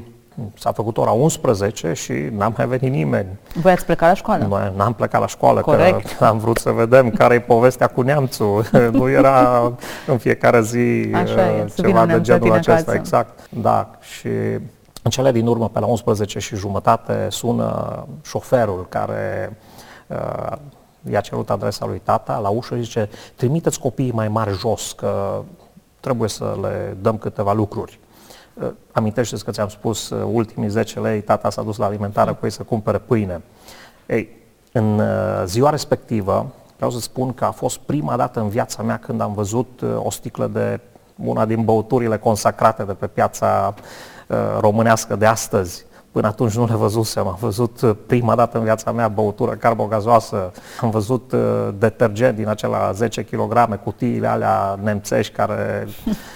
S-a 0.55 0.73
făcut 0.73 0.97
ora 0.97 1.11
11 1.11 1.93
și 1.93 2.13
n-am 2.13 2.55
mai 2.57 2.67
venit 2.67 2.93
nimeni. 2.93 3.29
Voi 3.55 3.73
ați 3.73 3.85
plecat 3.85 4.09
la 4.09 4.15
școală? 4.15 4.45
Noi 4.45 4.73
n-am 4.77 4.93
plecat 4.93 5.21
la 5.21 5.27
școală, 5.27 5.61
Corect. 5.61 6.13
că 6.13 6.25
am 6.25 6.39
vrut 6.39 6.57
să 6.57 6.71
vedem 6.71 7.11
care 7.11 7.35
e 7.35 7.41
povestea 7.41 7.87
cu 7.87 8.03
neamțul. 8.03 8.65
nu 8.93 9.09
era 9.09 9.73
în 10.07 10.19
fiecare 10.19 10.63
zi 10.63 11.11
Așa 11.15 11.51
e, 11.51 11.67
ceva 11.77 12.07
de 12.07 12.21
genul 12.21 12.53
acesta. 12.53 12.73
Acasă. 12.73 12.97
Exact. 12.97 13.49
Da. 13.49 13.91
Și 14.01 14.29
în 15.03 15.11
cele 15.11 15.33
din 15.33 15.47
urmă, 15.47 15.69
pe 15.69 15.79
la 15.79 15.87
11 15.87 16.39
și 16.39 16.57
jumătate, 16.57 17.27
sună 17.31 18.07
șoferul 18.25 18.87
care 18.89 19.57
uh, 20.07 20.57
i-a 21.11 21.21
cerut 21.21 21.51
adresa 21.51 21.87
lui 21.87 22.01
tata 22.05 22.39
la 22.39 22.49
ușă 22.49 22.75
și 22.77 22.83
zice 22.83 23.09
trimiteți 23.35 23.81
copiii 23.81 24.13
mai 24.13 24.29
mari 24.29 24.57
jos, 24.57 24.93
că 24.93 25.43
trebuie 26.01 26.29
să 26.29 26.57
le 26.61 26.97
dăm 27.01 27.17
câteva 27.17 27.53
lucruri. 27.53 27.99
Uh, 28.55 28.71
amintește-ți 28.93 29.45
că 29.45 29.51
ți-am 29.51 29.69
spus, 29.69 30.11
uh, 30.11 30.29
ultimii 30.33 30.69
10 30.69 31.01
lei, 31.01 31.21
tata 31.21 31.51
s-a 31.51 31.63
dus 31.63 31.77
la 31.77 31.85
alimentară 31.85 32.35
cu 32.35 32.39
ei 32.43 32.51
să 32.51 32.63
cumpere 32.63 32.99
pâine. 32.99 33.43
Ei, 34.07 34.29
în 34.73 34.99
uh, 34.99 35.43
ziua 35.45 35.71
respectivă, 35.71 36.47
vreau 36.77 36.91
să 36.91 37.01
spun 37.01 37.33
că 37.33 37.45
a 37.45 37.51
fost 37.51 37.79
prima 37.79 38.17
dată 38.17 38.41
în 38.41 38.49
viața 38.49 38.83
mea 38.83 38.99
când 38.99 39.21
am 39.21 39.33
văzut 39.33 39.83
o 39.97 40.11
sticlă 40.11 40.47
de 40.47 40.81
una 41.25 41.45
din 41.45 41.65
băuturile 41.65 42.19
consacrate 42.19 42.83
de 42.83 42.93
pe 42.93 43.07
piața 43.07 43.75
românească 44.61 45.17
de 45.17 45.27
astăzi. 45.27 45.85
Până 46.13 46.27
atunci 46.27 46.55
nu 46.55 46.67
le 46.67 46.75
văzusem. 46.75 47.27
Am 47.27 47.37
văzut 47.41 47.97
prima 48.07 48.35
dată 48.35 48.59
în 48.59 48.65
viața 48.65 48.93
mea 48.93 49.09
băutură 49.09 49.53
carbogazoasă, 49.53 50.53
am 50.81 50.91
văzut 50.91 51.35
detergent 51.79 52.37
din 52.37 52.49
acela 52.49 52.93
10 52.93 53.23
kg, 53.23 53.83
cutiile 53.83 54.27
alea 54.27 54.79
nemțești 54.83 55.33
care 55.33 55.89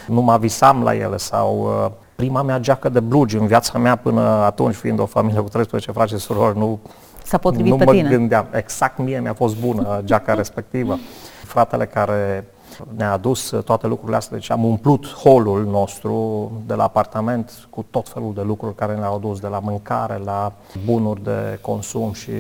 nu 0.07 0.21
mă 0.21 0.39
visam 0.39 0.83
la 0.83 0.95
ele 0.95 1.17
sau 1.17 1.71
prima 2.19 2.43
mea 2.43 2.59
geacă 2.59 2.89
de 2.89 3.01
blugi 3.01 3.37
în 3.37 3.47
viața 3.47 3.79
mea 3.79 3.97
până 3.97 4.21
atunci, 4.21 4.75
fiind 4.75 4.99
o 4.99 5.07
familie 5.07 5.41
cu 5.41 5.49
13 5.49 5.93
frați 5.93 6.13
și 6.13 6.19
surori, 6.19 6.59
nu, 6.59 6.79
S-a 7.25 7.39
potrivit 7.39 7.71
nu 7.71 7.77
pe 7.77 7.85
mă 7.85 7.93
tine. 7.93 8.09
gândeam. 8.09 8.47
Exact 8.53 8.99
mie 8.99 9.21
mi-a 9.21 9.35
fost 9.35 9.61
bună 9.61 10.01
geaca 10.05 10.35
respectivă. 10.35 10.99
Fratele 11.45 11.87
care 11.87 12.49
ne-a 12.97 13.13
adus 13.13 13.55
toate 13.65 13.87
lucrurile 13.87 14.17
astea, 14.17 14.37
deci 14.37 14.51
am 14.51 14.65
umplut 14.65 15.07
holul 15.07 15.65
nostru 15.65 16.51
de 16.67 16.75
la 16.75 16.83
apartament 16.83 17.67
cu 17.71 17.85
tot 17.91 18.09
felul 18.09 18.35
de 18.35 18.43
lucruri 18.43 18.75
care 18.75 18.95
ne-au 18.95 19.15
adus, 19.17 19.41
de 19.41 19.47
la 19.47 19.59
mâncare, 19.59 20.21
la 20.25 20.53
bunuri 20.85 21.23
de 21.23 21.59
consum 21.61 22.13
și 22.13 22.33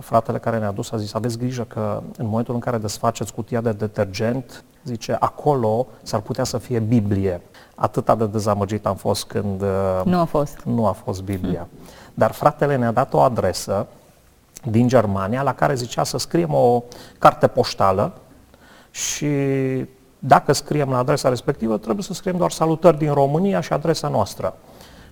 fratele 0.00 0.38
care 0.38 0.58
ne-a 0.58 0.68
adus 0.68 0.92
a 0.92 0.96
zis, 0.96 1.14
aveți 1.14 1.38
grijă 1.38 1.62
că 1.62 2.02
în 2.16 2.26
momentul 2.26 2.54
în 2.54 2.60
care 2.60 2.78
desfaceți 2.78 3.34
cutia 3.34 3.60
de 3.60 3.72
detergent, 3.72 4.64
zice, 4.84 5.16
acolo 5.20 5.86
s-ar 6.02 6.20
putea 6.20 6.44
să 6.44 6.58
fie 6.58 6.78
Biblie. 6.78 7.40
Atât 7.78 8.18
de 8.18 8.26
dezamăgit 8.26 8.86
am 8.86 8.96
fost 8.96 9.24
când 9.24 9.62
uh, 9.62 10.00
nu 10.04 10.20
a 10.20 10.24
fost, 10.24 10.58
nu 10.64 10.86
a 10.86 10.92
fost 10.92 11.22
Biblia. 11.22 11.58
Hmm. 11.58 11.88
Dar 12.14 12.32
fratele 12.32 12.76
ne-a 12.76 12.92
dat 12.92 13.12
o 13.14 13.20
adresă 13.20 13.86
din 14.64 14.88
Germania 14.88 15.42
la 15.42 15.54
care 15.54 15.74
zicea 15.74 16.04
să 16.04 16.18
scriem 16.18 16.54
o 16.54 16.82
carte 17.18 17.46
poștală 17.46 18.12
și 18.90 19.26
dacă 20.18 20.52
scriem 20.52 20.90
la 20.90 20.98
adresa 20.98 21.28
respectivă, 21.28 21.76
trebuie 21.76 22.04
să 22.04 22.12
scriem 22.12 22.36
doar 22.36 22.50
salutări 22.50 22.98
din 22.98 23.12
România 23.12 23.60
și 23.60 23.72
adresa 23.72 24.08
noastră. 24.08 24.56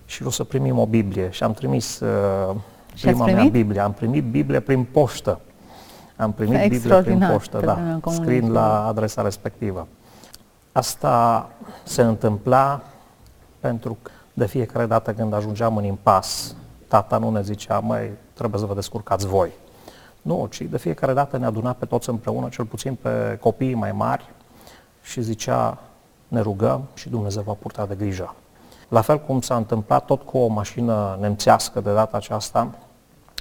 Și 0.04 0.22
o 0.22 0.30
să 0.30 0.44
primim 0.44 0.78
o 0.78 0.86
Biblie. 0.86 1.30
Și 1.30 1.42
am 1.42 1.52
trimis 1.52 2.00
uh, 2.00 2.56
prima 3.00 3.24
mea 3.24 3.44
Biblie. 3.44 3.80
Am 3.80 3.92
primit 3.92 4.24
Biblie 4.24 4.60
prin 4.60 4.84
poștă. 4.84 5.40
Am 6.16 6.32
primit 6.32 6.68
Biblie 6.68 7.02
prin 7.02 7.28
poștă, 7.32 7.60
da, 7.64 7.98
scriind 8.10 8.50
la 8.50 8.86
adresa 8.86 9.22
respectivă. 9.22 9.86
Asta 10.76 11.48
se 11.82 12.02
întâmpla 12.02 12.80
pentru 13.60 13.96
că 14.02 14.10
de 14.32 14.46
fiecare 14.46 14.86
dată 14.86 15.12
când 15.12 15.32
ajungeam 15.32 15.76
în 15.76 15.84
impas, 15.84 16.54
tata 16.88 17.18
nu 17.18 17.30
ne 17.30 17.42
zicea, 17.42 17.78
mai 17.78 18.10
trebuie 18.32 18.60
să 18.60 18.66
vă 18.66 18.74
descurcați 18.74 19.26
voi. 19.26 19.50
Nu, 20.22 20.46
ci 20.50 20.60
de 20.62 20.78
fiecare 20.78 21.12
dată 21.12 21.36
ne 21.36 21.46
aduna 21.46 21.72
pe 21.72 21.86
toți 21.86 22.08
împreună, 22.08 22.48
cel 22.48 22.64
puțin 22.64 22.94
pe 22.94 23.38
copiii 23.40 23.74
mai 23.74 23.92
mari, 23.92 24.30
și 25.02 25.20
zicea, 25.20 25.78
ne 26.28 26.40
rugăm 26.40 26.82
și 26.94 27.08
Dumnezeu 27.08 27.42
va 27.42 27.52
purta 27.52 27.86
de 27.86 27.94
grijă. 27.94 28.34
La 28.88 29.00
fel 29.00 29.20
cum 29.20 29.40
s-a 29.40 29.56
întâmplat 29.56 30.04
tot 30.04 30.22
cu 30.22 30.38
o 30.38 30.46
mașină 30.46 31.16
nemțească 31.20 31.80
de 31.80 31.92
data 31.92 32.16
aceasta, 32.16 32.68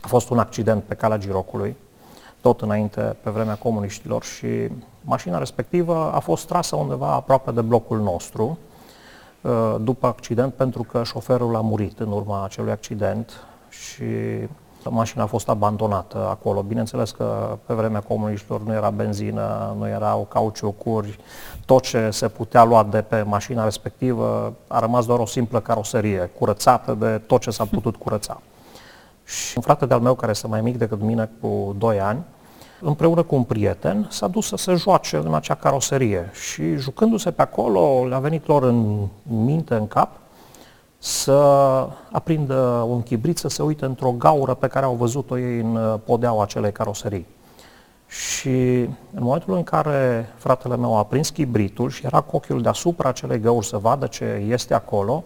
a 0.02 0.08
fost 0.08 0.30
un 0.30 0.40
accident 0.40 0.84
pe 0.84 0.96
calea 0.96 1.18
Girocului, 1.18 1.76
tot 2.42 2.62
înainte, 2.62 3.16
pe 3.22 3.30
vremea 3.30 3.56
comuniștilor 3.56 4.24
și 4.24 4.70
mașina 5.06 5.38
respectivă 5.38 6.12
a 6.14 6.20
fost 6.20 6.48
trasă 6.48 6.76
undeva 6.76 7.12
aproape 7.12 7.52
de 7.52 7.62
blocul 7.62 8.00
nostru 8.00 8.58
uh, 9.42 9.76
după 9.82 10.08
accident 10.08 10.54
pentru 10.54 10.84
că 10.84 11.04
șoferul 11.04 11.56
a 11.56 11.62
murit 11.62 12.00
în 12.00 12.12
urma 12.12 12.44
acelui 12.44 12.72
accident 12.72 13.32
și 13.70 14.04
mașina 14.90 15.24
a 15.24 15.26
fost 15.26 15.50
abandonată 15.50 16.28
acolo. 16.30 16.62
Bineînțeles 16.62 17.12
că 17.12 17.58
pe 17.66 17.74
vremea 17.74 18.00
comuniștilor 18.00 18.62
nu 18.62 18.74
era 18.74 18.90
benzină, 18.90 19.76
nu 19.78 19.88
erau 19.88 20.28
cauciucuri, 20.30 21.20
tot 21.66 21.82
ce 21.82 22.10
se 22.10 22.28
putea 22.28 22.64
lua 22.64 22.84
de 22.84 23.02
pe 23.02 23.22
mașina 23.22 23.64
respectivă 23.64 24.54
a 24.68 24.80
rămas 24.80 25.06
doar 25.06 25.20
o 25.20 25.26
simplă 25.26 25.60
caroserie, 25.60 26.32
curățată 26.40 26.94
de 26.94 27.18
tot 27.18 27.42
ce 27.42 27.50
s-a 27.50 27.66
putut 27.66 27.96
curăța. 27.96 28.42
Și 29.24 29.54
un 29.58 29.64
frate 29.64 29.86
de-al 29.86 30.00
meu, 30.00 30.16
care 30.16 30.32
este 30.32 30.48
mai 30.48 30.62
mic 30.62 30.78
decât 30.78 31.02
mine 31.02 31.30
cu 31.42 31.76
2 31.78 32.00
ani, 32.00 32.24
împreună 32.80 33.24
cu 33.24 33.36
un 33.36 33.44
prieten, 33.44 34.08
s-a 34.10 34.28
dus 34.28 34.48
să 34.48 34.58
se 34.58 34.74
joace 34.74 35.18
în 35.18 35.34
acea 35.34 35.56
caroserie 35.56 36.30
și 36.34 36.76
jucându-se 36.76 37.32
pe 37.32 37.42
acolo, 37.42 38.08
le-a 38.08 38.20
venit 38.20 38.48
lor 38.48 38.64
în 38.64 39.08
minte, 39.24 39.76
în 39.76 39.88
cap, 39.88 40.10
să 40.98 41.34
aprindă 42.12 42.86
un 42.90 43.04
chibrit, 43.04 43.38
să 43.38 43.48
se 43.48 43.64
uite 43.64 43.86
într-o 43.86 44.12
gaură 44.12 44.54
pe 44.54 44.68
care 44.68 44.86
au 44.86 44.96
văzut-o 44.96 45.38
ei 45.38 45.60
în 45.60 46.00
podeaua 46.06 46.44
acelei 46.44 46.72
caroserii. 46.72 47.26
Și 48.08 48.80
în 49.14 49.24
momentul 49.24 49.56
în 49.56 49.64
care 49.64 50.30
fratele 50.38 50.78
meu 50.78 50.96
a 50.96 50.98
aprins 50.98 51.30
chibritul 51.30 51.90
și 51.90 52.06
era 52.06 52.22
cu 52.22 52.36
ochiul 52.36 52.62
deasupra 52.62 53.10
acelei 53.10 53.40
găuri 53.40 53.66
să 53.66 53.78
vadă 53.78 54.08
ce 54.08 54.46
este 54.48 54.74
acolo, 54.74 55.24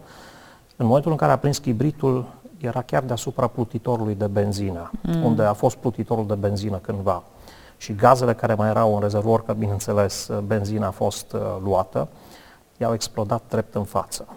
în 0.75 0.85
momentul 0.85 1.11
în 1.11 1.17
care 1.17 1.31
a 1.31 1.33
aprins 1.33 1.57
chibritul, 1.57 2.25
era 2.57 2.81
chiar 2.81 3.03
deasupra 3.03 3.47
plutitorului 3.47 4.15
de 4.15 4.27
benzină, 4.27 4.91
mm. 5.01 5.23
unde 5.23 5.43
a 5.43 5.53
fost 5.53 5.75
plutitorul 5.75 6.27
de 6.27 6.35
benzină 6.35 6.77
cândva. 6.77 7.23
Și 7.79 7.93
gazele 7.95 8.33
care 8.33 8.53
mai 8.53 8.69
erau 8.69 8.95
în 8.95 9.01
rezervor, 9.01 9.43
că 9.43 9.53
bineînțeles 9.53 10.29
benzina 10.45 10.87
a 10.87 10.91
fost 10.91 11.33
uh, 11.33 11.41
luată, 11.63 12.07
i-au 12.77 12.93
explodat 12.93 13.41
drept 13.49 13.75
în 13.75 13.83
față. 13.83 14.27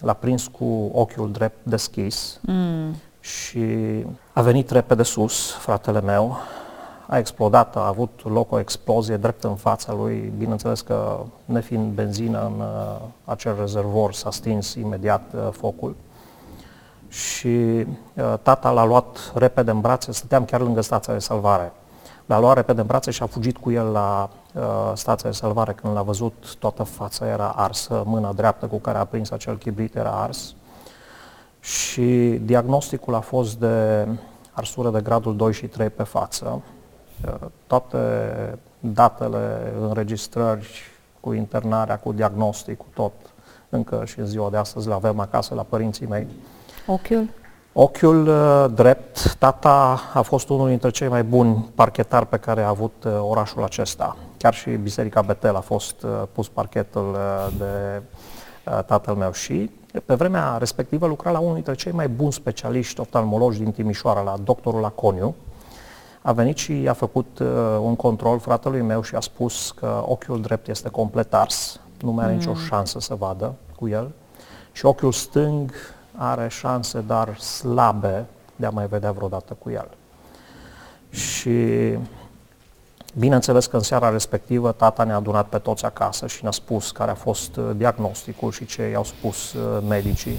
L-a 0.00 0.12
prins 0.12 0.46
cu 0.46 0.90
ochiul 0.92 1.32
drept 1.32 1.56
deschis 1.62 2.40
mm. 2.42 2.94
și 3.20 3.66
a 4.32 4.40
venit 4.40 4.70
repede 4.70 5.02
sus, 5.02 5.50
fratele 5.50 6.00
meu, 6.00 6.36
a 7.06 7.18
explodat, 7.18 7.76
a 7.76 7.86
avut 7.86 8.20
loc 8.24 8.52
o 8.52 8.58
explozie 8.58 9.16
drept 9.16 9.44
în 9.44 9.54
fața 9.54 9.92
lui. 9.92 10.32
Bineînțeles 10.38 10.80
că, 10.80 11.18
nefiind 11.44 11.92
benzină 11.92 12.44
în 12.44 12.60
uh, 12.60 12.96
acel 13.24 13.56
rezervor, 13.58 14.12
s-a 14.12 14.30
stins 14.30 14.74
imediat 14.74 15.22
uh, 15.34 15.48
focul. 15.50 15.94
Și 17.08 17.48
uh, 17.48 18.34
tata 18.42 18.70
l-a 18.70 18.84
luat 18.84 19.32
repede 19.34 19.70
în 19.70 19.80
brațe, 19.80 20.12
stăteam 20.12 20.44
chiar 20.44 20.60
lângă 20.60 20.80
stația 20.80 21.12
de 21.12 21.18
salvare. 21.18 21.72
L-a 22.26 22.38
luat 22.38 22.56
repede 22.56 22.80
în 22.80 22.86
brațe 22.86 23.10
și 23.10 23.22
a 23.22 23.26
fugit 23.26 23.56
cu 23.56 23.70
el 23.70 23.86
la 23.86 24.30
uh, 24.54 24.62
stația 24.94 25.30
de 25.30 25.36
salvare. 25.36 25.72
Când 25.72 25.94
l-a 25.94 26.02
văzut, 26.02 26.56
toată 26.58 26.82
fața 26.82 27.26
era 27.26 27.48
arsă, 27.48 28.02
mâna 28.06 28.32
dreaptă 28.32 28.66
cu 28.66 28.78
care 28.78 28.98
a 28.98 29.04
prins 29.04 29.30
acel 29.30 29.56
chibrit 29.58 29.94
era 29.94 30.10
ars. 30.10 30.54
Și 31.60 32.40
diagnosticul 32.42 33.14
a 33.14 33.20
fost 33.20 33.58
de 33.58 34.06
arsură 34.52 34.90
de 34.90 35.00
gradul 35.00 35.36
2 35.36 35.52
și 35.52 35.66
3 35.66 35.90
pe 35.90 36.02
față 36.02 36.62
toate 37.66 37.98
datele, 38.80 39.72
înregistrări 39.80 40.68
cu 41.20 41.32
internarea, 41.32 41.98
cu 41.98 42.12
diagnostic, 42.12 42.76
cu 42.76 42.86
tot, 42.94 43.12
încă 43.68 44.02
și 44.04 44.18
în 44.18 44.26
ziua 44.26 44.50
de 44.50 44.56
astăzi 44.56 44.88
le 44.88 44.94
avem 44.94 45.20
acasă 45.20 45.54
la 45.54 45.62
părinții 45.62 46.06
mei. 46.06 46.26
Ochiul? 46.86 47.28
Ochiul 47.78 48.26
uh, 48.26 48.66
drept, 48.74 49.36
tata 49.38 50.00
a 50.14 50.22
fost 50.22 50.48
unul 50.48 50.68
dintre 50.68 50.90
cei 50.90 51.08
mai 51.08 51.24
buni 51.24 51.70
parchetari 51.74 52.26
pe 52.26 52.36
care 52.36 52.62
a 52.62 52.68
avut 52.68 53.04
uh, 53.04 53.12
orașul 53.20 53.62
acesta. 53.62 54.16
Chiar 54.36 54.54
și 54.54 54.70
Biserica 54.70 55.22
Betel 55.22 55.56
a 55.56 55.60
fost 55.60 56.02
uh, 56.02 56.10
pus 56.32 56.48
parchetul 56.48 57.10
uh, 57.12 57.52
de 57.58 58.02
uh, 58.66 58.84
tatăl 58.84 59.14
meu 59.14 59.32
și 59.32 59.70
pe 60.04 60.14
vremea 60.14 60.56
respectivă 60.56 61.06
lucra 61.06 61.30
la 61.30 61.38
unul 61.38 61.54
dintre 61.54 61.74
cei 61.74 61.92
mai 61.92 62.08
buni 62.08 62.32
specialiști 62.32 63.00
oftalmologi 63.00 63.58
din 63.58 63.72
Timișoara, 63.72 64.20
la 64.20 64.36
doctorul 64.44 64.80
Laconiu, 64.80 65.34
a 66.22 66.32
venit 66.32 66.56
și 66.56 66.86
a 66.88 66.92
făcut 66.92 67.38
uh, 67.38 67.48
un 67.80 67.96
control 67.96 68.38
fratelui 68.38 68.82
meu 68.82 69.02
și 69.02 69.14
a 69.14 69.20
spus 69.20 69.70
că 69.70 70.04
ochiul 70.06 70.40
drept 70.40 70.68
este 70.68 70.88
complet 70.88 71.34
ars, 71.34 71.80
nu 72.00 72.10
mai 72.10 72.24
are 72.24 72.32
mm. 72.32 72.38
nicio 72.38 72.54
șansă 72.54 73.00
să 73.00 73.14
vadă 73.14 73.54
cu 73.78 73.88
el 73.88 74.10
și 74.72 74.86
ochiul 74.86 75.12
stâng 75.12 75.72
are 76.16 76.48
șanse, 76.48 77.00
dar 77.06 77.38
slabe, 77.38 78.24
de 78.56 78.66
a 78.66 78.70
mai 78.70 78.86
vedea 78.86 79.12
vreodată 79.12 79.56
cu 79.58 79.70
el. 79.70 79.88
Și 81.10 81.96
bineînțeles 83.18 83.66
că 83.66 83.76
în 83.76 83.82
seara 83.82 84.10
respectivă 84.10 84.72
tata 84.72 85.04
ne-a 85.04 85.16
adunat 85.16 85.46
pe 85.46 85.58
toți 85.58 85.84
acasă 85.84 86.26
și 86.26 86.42
ne-a 86.42 86.50
spus 86.50 86.90
care 86.90 87.10
a 87.10 87.14
fost 87.14 87.56
uh, 87.56 87.70
diagnosticul 87.76 88.50
și 88.52 88.66
ce 88.66 88.82
i-au 88.82 89.04
spus 89.04 89.52
uh, 89.52 89.82
medicii. 89.88 90.38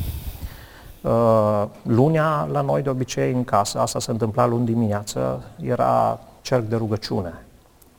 Uh, 1.02 1.64
lunea, 1.82 2.48
la 2.52 2.62
noi 2.62 2.82
de 2.82 2.90
obicei 2.90 3.32
în 3.32 3.44
casă, 3.44 3.80
asta 3.80 4.00
se 4.00 4.12
întâmpla 4.12 4.46
luni 4.46 4.66
dimineață, 4.66 5.44
era 5.62 6.20
cerc 6.42 6.64
de 6.64 6.76
rugăciune. 6.76 7.34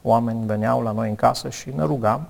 Oameni 0.02 0.46
veneau 0.46 0.82
la 0.82 0.92
noi 0.92 1.08
în 1.08 1.14
casă 1.14 1.48
și 1.48 1.72
ne 1.76 1.84
rugam 1.84 2.28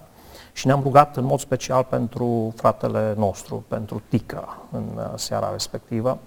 și 0.52 0.66
ne-am 0.66 0.80
rugat 0.82 1.16
în 1.16 1.24
mod 1.24 1.38
special 1.38 1.84
pentru 1.84 2.52
fratele 2.56 3.14
nostru, 3.16 3.64
pentru 3.68 4.02
Tica, 4.08 4.58
în 4.72 4.84
uh, 4.96 5.04
seara 5.14 5.50
respectivă. 5.52 6.18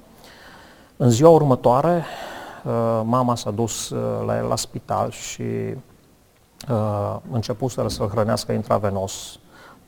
În 0.98 1.10
ziua 1.10 1.30
următoare, 1.30 2.03
uh, 2.63 3.01
mama 3.03 3.36
s-a 3.36 3.51
dus 3.51 3.89
la 4.25 4.38
el 4.38 4.46
la 4.46 4.56
spital 4.56 5.10
și 5.10 5.44
începuseră 7.32 7.88
să-l 7.88 8.10
hrănească 8.10 8.51
intravenos, 8.51 9.39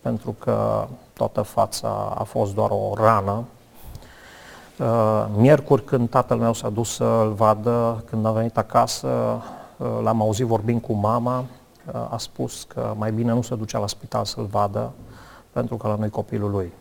pentru 0.01 0.35
că 0.39 0.87
toată 1.13 1.41
fața 1.41 2.13
a 2.17 2.23
fost 2.23 2.53
doar 2.53 2.69
o 2.69 2.93
rană 2.95 3.43
Uh, 4.79 5.25
miercuri, 5.35 5.83
când 5.83 6.09
tatăl 6.09 6.37
meu 6.37 6.53
s-a 6.53 6.69
dus 6.69 6.93
să-l 6.93 7.33
vadă, 7.35 8.03
când 8.09 8.25
a 8.25 8.31
venit 8.31 8.57
acasă, 8.57 9.07
uh, 9.77 9.87
l-am 10.03 10.21
auzit 10.21 10.45
vorbind 10.45 10.81
cu 10.81 10.93
mama, 10.93 11.39
uh, 11.39 11.45
a 11.91 12.17
spus 12.17 12.63
că 12.63 12.93
mai 12.97 13.11
bine 13.11 13.31
nu 13.31 13.41
se 13.41 13.55
ducea 13.55 13.79
la 13.79 13.87
spital 13.87 14.25
să-l 14.25 14.45
vadă, 14.45 14.91
pentru 15.51 15.77
că 15.77 15.87
la 15.87 15.95
noi 15.95 16.09
copilul 16.09 16.51
lui. 16.51 16.73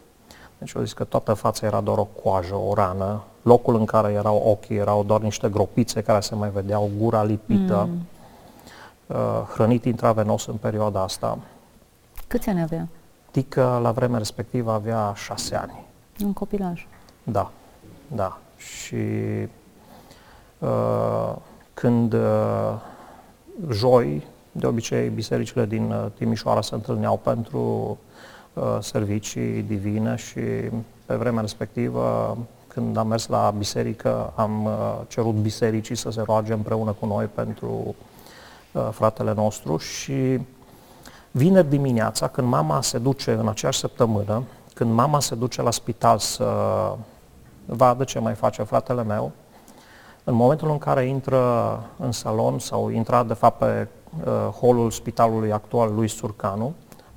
Deci 0.59 0.73
eu 0.73 0.83
zis 0.83 0.93
că 0.93 1.05
toată 1.05 1.35
fața 1.35 1.67
era 1.67 1.81
doar 1.81 1.99
o 1.99 2.05
coajă, 2.05 2.55
o 2.55 2.75
rană, 2.75 3.23
locul 3.43 3.77
în 3.77 3.85
care 3.85 4.13
erau 4.13 4.37
ochii 4.37 4.77
erau 4.77 5.05
doar 5.05 5.21
niște 5.21 5.49
gropițe 5.49 6.03
care 6.03 6.21
se 6.21 6.35
mai 6.35 6.51
vedeau, 6.51 6.91
gura 6.99 7.23
lipită, 7.23 7.89
mm. 7.91 9.17
hrănit 9.55 9.85
intravenos 9.85 10.47
în 10.47 10.57
perioada 10.57 11.03
asta. 11.03 11.39
Câți 12.27 12.49
ani 12.49 12.63
avea? 12.63 12.89
Tică 13.31 13.79
la 13.83 13.93
vremea 13.93 14.19
respectivă 14.19 14.73
avea 14.73 15.13
șase 15.17 15.57
ani. 15.57 15.85
Un 16.25 16.33
copilaj. 16.33 16.87
Da. 17.23 17.51
Da. 18.07 18.39
Și 18.57 18.97
uh, 20.59 21.35
când 21.75 22.13
uh, 22.13 22.75
joi, 23.71 24.27
de 24.53 24.67
obicei, 24.67 25.09
bisericile 25.09 25.67
din 25.67 25.91
uh, 25.91 26.07
Timișoara 26.15 26.61
se 26.61 26.75
întâlneau 26.75 27.17
pentru 27.17 27.99
uh, 28.53 28.77
servicii 28.81 29.63
divine 29.63 30.17
și 30.17 30.41
pe 31.07 31.15
vremea 31.15 31.41
respectivă, 31.41 32.37
când 32.67 32.97
am 32.97 33.07
mers 33.07 33.27
la 33.27 33.55
biserică, 33.59 34.33
am 34.35 34.65
uh, 34.65 35.01
cerut 35.09 35.35
bisericii 35.35 35.95
să 35.95 36.11
se 36.11 36.23
roage 36.25 36.53
împreună 36.53 36.97
cu 37.01 37.07
noi 37.07 37.25
pentru 37.25 37.95
uh, 38.73 38.89
fratele 38.91 39.33
nostru 39.35 39.77
și 39.77 40.41
vineri 41.31 41.69
dimineața, 41.69 42.29
când 42.29 42.49
mama 42.49 42.83
se 42.83 42.99
duce 42.99 43.33
în 43.33 43.49
aceeași 43.49 43.79
săptămână 43.79 44.43
când 44.75 44.93
mama 44.95 45.21
se 45.21 45.35
duce 45.35 45.63
la 45.63 45.71
spital 45.71 46.19
să 46.19 46.47
vadă 47.67 48.05
ce 48.05 48.19
mai 48.19 48.35
face 48.35 48.63
fratele 48.63 49.03
meu, 49.03 49.33
în 50.25 50.35
momentul 50.35 50.71
în 50.71 50.79
care 50.79 51.05
intră 51.05 51.41
în 51.99 52.13
salon 52.13 52.59
sau 52.59 52.91
intra 52.91 53.23
de 53.23 53.35
fapt 53.35 53.59
pe 53.59 53.81
uh, 53.81 54.02
holul 54.61 54.91
spitalului 54.91 55.53
actual 55.53 55.95
lui 55.95 56.09
Surcanu, 56.09 56.75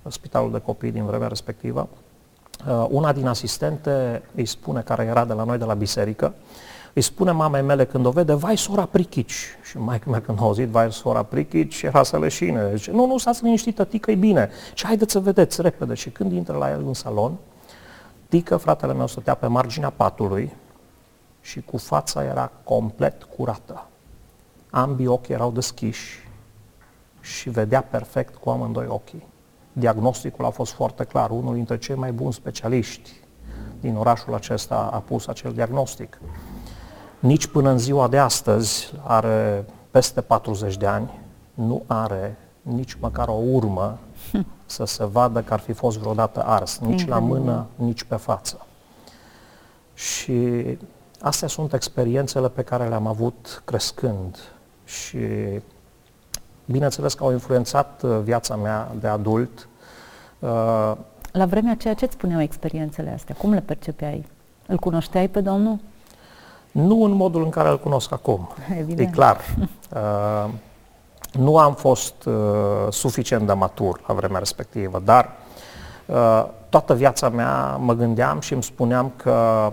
spitalul 0.07 0.51
de 0.51 0.59
copii 0.59 0.91
din 0.91 1.05
vremea 1.05 1.27
respectivă, 1.27 1.87
uh, 2.67 2.85
una 2.89 3.13
din 3.13 3.27
asistente 3.27 4.21
îi 4.35 4.45
spune, 4.45 4.81
care 4.81 5.03
era 5.03 5.25
de 5.25 5.33
la 5.33 5.43
noi 5.43 5.57
de 5.57 5.65
la 5.65 5.73
biserică, 5.73 6.33
îi 6.93 7.01
spune 7.01 7.31
mamei 7.31 7.61
mele 7.61 7.85
când 7.85 8.05
o 8.05 8.09
vede, 8.09 8.33
vai 8.33 8.57
sora 8.57 8.85
Prichici. 8.85 9.47
Și 9.63 9.77
mai 9.77 10.01
mea 10.05 10.21
când 10.21 10.39
a 10.39 10.43
auzit, 10.43 10.67
vai 10.67 10.91
sora 10.91 11.23
Prichici, 11.23 11.81
era 11.81 12.03
să 12.03 12.19
leșine. 12.19 12.75
Zice, 12.75 12.91
nu, 12.91 13.05
nu, 13.05 13.17
stați 13.17 13.43
liniștită, 13.43 13.83
tică 13.83 14.11
e 14.11 14.15
bine. 14.15 14.49
Și 14.73 14.85
haideți 14.85 15.11
să 15.11 15.19
vedeți 15.19 15.61
repede. 15.61 15.93
Și 15.93 16.09
când 16.09 16.31
intră 16.31 16.57
la 16.57 16.69
el 16.69 16.83
în 16.85 16.93
salon, 16.93 17.33
tică, 18.29 18.57
fratele 18.57 18.93
meu, 18.93 19.07
stătea 19.07 19.33
pe 19.33 19.47
marginea 19.47 19.89
patului 19.89 20.53
și 21.41 21.61
cu 21.61 21.77
fața 21.77 22.23
era 22.23 22.51
complet 22.63 23.23
curată. 23.23 23.87
Ambii 24.69 25.07
ochi 25.07 25.27
erau 25.27 25.51
deschiși 25.51 26.24
și 27.25 27.49
vedea 27.49 27.81
perfect 27.81 28.35
cu 28.35 28.49
amândoi 28.49 28.85
ochii. 28.87 29.27
Diagnosticul 29.73 30.45
a 30.45 30.49
fost 30.49 30.71
foarte 30.71 31.03
clar. 31.03 31.29
Unul 31.29 31.53
dintre 31.53 31.77
cei 31.77 31.95
mai 31.95 32.11
buni 32.11 32.33
specialiști 32.33 33.11
din 33.79 33.95
orașul 33.95 34.33
acesta 34.33 34.89
a 34.93 34.99
pus 34.99 35.27
acel 35.27 35.53
diagnostic 35.53 36.19
nici 37.25 37.47
până 37.47 37.69
în 37.69 37.77
ziua 37.77 38.07
de 38.07 38.17
astăzi, 38.17 38.93
are 39.03 39.65
peste 39.91 40.21
40 40.21 40.77
de 40.77 40.85
ani, 40.85 41.19
nu 41.53 41.83
are 41.87 42.37
nici 42.61 42.93
măcar 42.93 43.27
o 43.27 43.41
urmă 43.51 43.97
să 44.65 44.85
se 44.85 45.05
vadă 45.05 45.41
că 45.41 45.53
ar 45.53 45.59
fi 45.59 45.73
fost 45.73 45.97
vreodată 45.97 46.43
ars, 46.43 46.77
nici 46.77 47.07
la 47.07 47.19
mână, 47.19 47.65
nici 47.75 48.03
pe 48.03 48.15
față. 48.15 48.65
Și 49.93 50.63
astea 51.19 51.47
sunt 51.47 51.73
experiențele 51.73 52.49
pe 52.49 52.61
care 52.61 52.87
le-am 52.87 53.07
avut 53.07 53.61
crescând 53.65 54.37
și 54.83 55.19
bineînțeles 56.65 57.13
că 57.13 57.23
au 57.23 57.31
influențat 57.31 58.01
uh, 58.03 58.19
viața 58.23 58.55
mea 58.55 58.91
de 58.99 59.07
adult. 59.07 59.67
Uh, 60.39 60.91
la 61.31 61.45
vremea 61.45 61.71
aceea 61.71 61.93
ce 61.93 62.05
îți 62.05 62.13
spuneau 62.13 62.41
experiențele 62.41 63.11
astea? 63.13 63.35
Cum 63.37 63.53
le 63.53 63.61
percepeai? 63.61 64.25
Îl 64.67 64.77
cunoșteai 64.77 65.27
pe 65.27 65.41
Domnul? 65.41 65.79
Nu 66.71 67.03
în 67.03 67.11
modul 67.11 67.43
în 67.43 67.49
care 67.49 67.69
îl 67.69 67.79
cunosc 67.79 68.11
acum. 68.11 68.49
Evident. 68.79 69.09
E 69.09 69.11
clar. 69.11 69.37
Uh, 69.93 70.49
nu 71.31 71.57
am 71.57 71.73
fost 71.73 72.25
uh, 72.25 72.33
suficient 72.89 73.47
de 73.47 73.53
matur 73.53 74.01
la 74.07 74.13
vremea 74.13 74.39
respectivă, 74.39 75.01
dar 75.05 75.31
uh, 76.05 76.45
toată 76.69 76.93
viața 76.93 77.29
mea 77.29 77.75
mă 77.75 77.93
gândeam 77.93 78.39
și 78.39 78.53
îmi 78.53 78.63
spuneam 78.63 79.11
că 79.15 79.71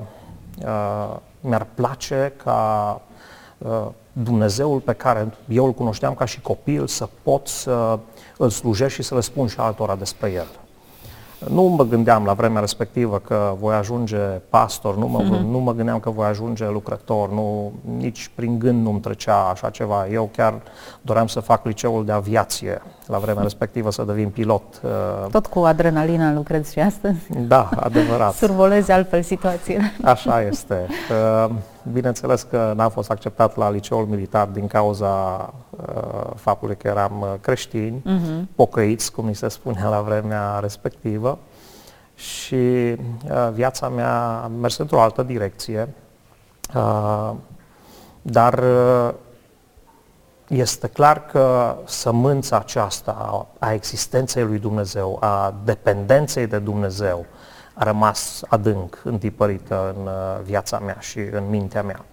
uh, 0.65 1.17
mi-ar 1.41 1.67
place 1.75 2.33
ca 2.45 3.01
uh, 3.59 3.87
Dumnezeul 4.13 4.81
pe 4.81 4.93
care 4.93 5.35
eu 5.49 5.65
îl 5.65 5.73
cunoșteam 5.73 6.15
ca 6.15 6.25
și 6.25 6.41
copil 6.41 6.87
să 6.87 7.09
pot 7.23 7.47
să 7.49 7.99
îl 8.37 8.51
slujesc 8.51 8.95
și 8.95 9.03
să 9.03 9.15
le 9.15 9.21
spun 9.21 9.47
și 9.47 9.57
altora 9.59 9.95
despre 9.95 10.31
el. 10.33 10.47
Nu 11.49 11.63
mă 11.63 11.85
gândeam 11.85 12.25
la 12.25 12.33
vremea 12.33 12.61
respectivă 12.61 13.19
că 13.19 13.55
voi 13.59 13.75
ajunge 13.75 14.17
pastor, 14.49 14.97
nu 14.97 15.07
mă, 15.07 15.23
mm-hmm. 15.23 15.51
nu 15.51 15.59
mă 15.59 15.75
gândeam 15.75 16.01
că 16.01 16.11
voi 16.11 16.27
ajunge 16.27 16.69
lucrător, 16.69 17.31
nu, 17.31 17.73
nici 17.97 18.31
prin 18.35 18.59
gând 18.59 18.85
nu-mi 18.85 19.01
trecea 19.01 19.49
așa 19.49 19.71
ceva. 19.71 20.09
Eu 20.09 20.31
chiar 20.37 20.63
doream 21.01 21.27
să 21.27 21.41
fac 21.41 21.65
liceul 21.65 22.05
de 22.05 22.13
aviație 22.13 22.83
la 23.07 23.19
vremea 23.19 23.43
respectivă, 23.43 23.91
să 23.91 24.03
devin 24.03 24.29
pilot. 24.29 24.63
Uh, 24.83 24.91
Tot 25.31 25.47
cu 25.47 25.59
adrenalina 25.59 26.33
lucrezi 26.33 26.73
și 26.73 26.79
astăzi? 26.79 27.19
Da, 27.39 27.69
adevărat. 27.77 28.33
Survolezi 28.45 28.91
altfel 28.91 29.23
situațiile. 29.23 29.93
Așa 30.05 30.43
este. 30.43 30.87
Uh, 31.11 31.51
bineînțeles 31.93 32.43
că 32.43 32.73
n-am 32.77 32.91
fost 32.91 33.11
acceptat 33.11 33.57
la 33.57 33.71
liceul 33.71 34.07
militar 34.07 34.47
din 34.47 34.67
cauza 34.67 35.09
uh, 35.71 36.31
faptului 36.37 36.77
că 36.77 36.89
eram 36.89 37.39
creștini, 37.41 38.03
uh-huh. 38.03 38.55
pocăiți, 38.55 39.13
cum 39.13 39.27
ni 39.27 39.35
se 39.35 39.49
spunea 39.49 39.89
la 39.89 40.01
vremea 40.01 40.59
respectivă. 40.61 41.39
Și 42.15 42.97
viața 43.53 43.89
mea 43.89 44.41
a 44.45 44.51
mers 44.61 44.77
într-o 44.77 45.01
altă 45.01 45.23
direcție. 45.23 45.89
Dar 48.23 48.63
este 50.53 50.87
clar 50.89 51.27
că 51.27 51.77
sămânța 51.85 52.57
aceasta 52.57 53.47
a 53.59 53.73
existenței 53.73 54.45
lui 54.45 54.59
Dumnezeu, 54.59 55.17
a 55.21 55.55
dependenței 55.65 56.47
de 56.47 56.59
Dumnezeu, 56.59 57.27
a 57.75 57.85
rămas 57.85 58.43
adânc 58.49 59.01
întipărită 59.05 59.95
în 59.97 60.07
uh, 60.07 60.13
viața 60.43 60.79
mea 60.79 60.97
și 61.01 61.19
în 61.19 61.49
mintea 61.49 61.83
mea. 61.83 62.05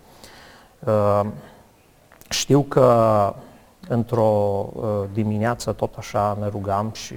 Uh, 0.79 1.25
știu 2.29 2.61
că 2.61 3.33
într-o 3.87 4.69
uh, 4.73 4.87
dimineață 5.13 5.71
tot 5.71 5.95
așa 5.97 6.37
ne 6.39 6.47
rugam 6.47 6.91
și 6.93 7.15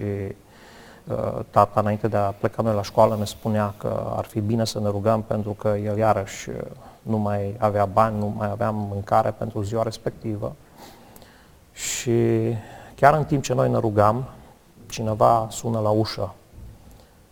tata 1.51 1.81
înainte 1.81 2.09
de 2.09 2.17
a 2.17 2.31
pleca 2.31 2.63
noi 2.63 2.75
la 2.75 2.83
școală 2.83 3.17
ne 3.19 3.25
spunea 3.25 3.75
că 3.77 4.13
ar 4.17 4.25
fi 4.25 4.41
bine 4.41 4.65
să 4.65 4.81
ne 4.81 4.89
rugăm 4.89 5.23
pentru 5.23 5.51
că 5.51 5.69
el 5.69 5.97
iarăși 5.97 6.51
nu 7.03 7.17
mai 7.17 7.57
avea 7.59 7.85
bani, 7.85 8.19
nu 8.19 8.35
mai 8.37 8.51
avea 8.51 8.71
mâncare 8.71 9.31
pentru 9.31 9.63
ziua 9.63 9.83
respectivă. 9.83 10.53
Și 12.03 12.57
chiar 12.95 13.15
în 13.15 13.25
timp 13.25 13.43
ce 13.43 13.55
noi 13.55 13.71
ne 13.71 13.79
rugam, 13.79 14.25
cineva 14.87 15.47
sună 15.51 15.81
la 15.81 15.91
ușă. 15.91 16.35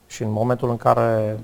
Și 0.06 0.22
în 0.22 0.30
momentul 0.30 0.70
în 0.70 0.76
care 0.76 1.38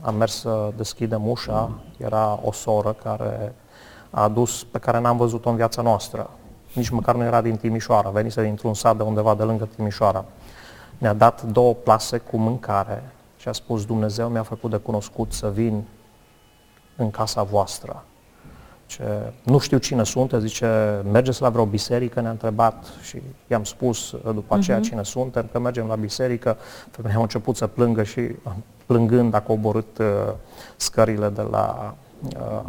am 0.00 0.14
mers 0.14 0.40
să 0.40 0.72
deschidem 0.76 1.28
ușa, 1.28 1.70
era 1.96 2.40
o 2.42 2.52
soră 2.52 2.92
care 2.92 3.54
a 4.10 4.22
adus, 4.22 4.64
pe 4.64 4.78
care 4.78 5.00
n-am 5.00 5.16
văzut-o 5.16 5.50
în 5.50 5.56
viața 5.56 5.82
noastră. 5.82 6.30
Nici 6.74 6.88
măcar 6.88 7.14
nu 7.14 7.24
era 7.24 7.40
din 7.40 7.56
Timișoara, 7.56 8.10
venise 8.10 8.42
dintr-un 8.42 8.74
sat 8.74 8.96
de 8.96 9.02
undeva 9.02 9.34
de 9.34 9.42
lângă 9.42 9.68
Timișoara. 9.74 10.24
Ne-a 10.98 11.12
dat 11.12 11.42
două 11.42 11.74
plase 11.74 12.18
cu 12.18 12.36
mâncare 12.36 13.12
și 13.36 13.48
a 13.48 13.52
spus 13.52 13.84
Dumnezeu 13.84 14.28
mi-a 14.28 14.42
făcut 14.42 14.70
de 14.70 14.76
cunoscut 14.76 15.32
să 15.32 15.50
vin 15.50 15.84
în 16.96 17.10
casa 17.10 17.42
voastră. 17.42 18.04
Ce, 18.88 19.32
nu 19.42 19.58
știu 19.58 19.78
cine 19.78 20.04
sunt, 20.04 20.32
zice, 20.38 21.00
mergeți 21.12 21.42
la 21.42 21.48
vreo 21.48 21.64
biserică, 21.64 22.20
ne-a 22.20 22.30
întrebat 22.30 22.84
și 23.02 23.22
i-am 23.46 23.64
spus 23.64 24.14
după 24.34 24.54
aceea 24.54 24.78
uh-huh. 24.78 24.82
cine 24.82 25.02
suntem, 25.02 25.48
că 25.52 25.58
mergem 25.58 25.86
la 25.86 25.94
biserică, 25.94 26.56
femeia 26.90 27.16
a 27.16 27.20
început 27.20 27.56
să 27.56 27.66
plângă 27.66 28.02
și 28.02 28.20
plângând 28.86 29.34
a 29.34 29.40
coborât 29.40 29.98
uh, 29.98 30.06
scările 30.76 31.28
de 31.28 31.42
la, 31.50 31.94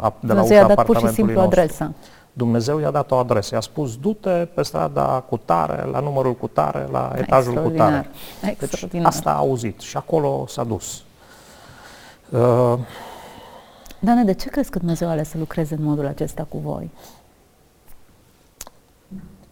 uh, 0.02 0.12
de 0.20 0.32
la 0.32 0.42
ușa 0.42 0.62
apartamentului 0.62 0.84
pur 0.84 1.08
și 1.08 1.14
simplu 1.14 1.34
nostru. 1.34 1.60
adresa. 1.60 1.92
Dumnezeu 2.32 2.78
i-a 2.78 2.90
dat 2.90 3.10
o 3.10 3.16
adresă, 3.16 3.54
i-a 3.54 3.60
spus 3.60 3.96
du-te 3.96 4.48
pe 4.54 4.62
strada 4.62 5.24
cu 5.28 5.36
tare, 5.36 5.84
la 5.90 6.00
numărul 6.00 6.34
cu 6.34 6.46
tare, 6.46 6.88
la 6.90 7.12
etajul 7.16 7.54
cu 7.54 7.68
tare. 7.68 8.10
Deci 8.58 8.86
asta 9.02 9.30
a 9.30 9.36
auzit 9.36 9.80
și 9.80 9.96
acolo 9.96 10.44
s-a 10.48 10.64
dus. 10.64 11.02
Uh, 12.30 12.78
Dane, 14.00 14.24
de 14.24 14.32
ce 14.32 14.48
crezi 14.48 14.70
că 14.70 14.78
Dumnezeu 14.78 15.08
a 15.08 15.10
ales 15.10 15.28
să 15.28 15.38
lucreze 15.38 15.74
în 15.74 15.82
modul 15.82 16.06
acesta 16.06 16.44
cu 16.44 16.58
voi? 16.58 16.90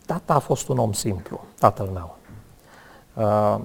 Tata 0.06 0.34
a 0.34 0.38
fost 0.38 0.68
un 0.68 0.78
om 0.78 0.92
simplu, 0.92 1.40
tatăl 1.58 1.86
meu. 1.86 2.16
Uh, 3.14 3.60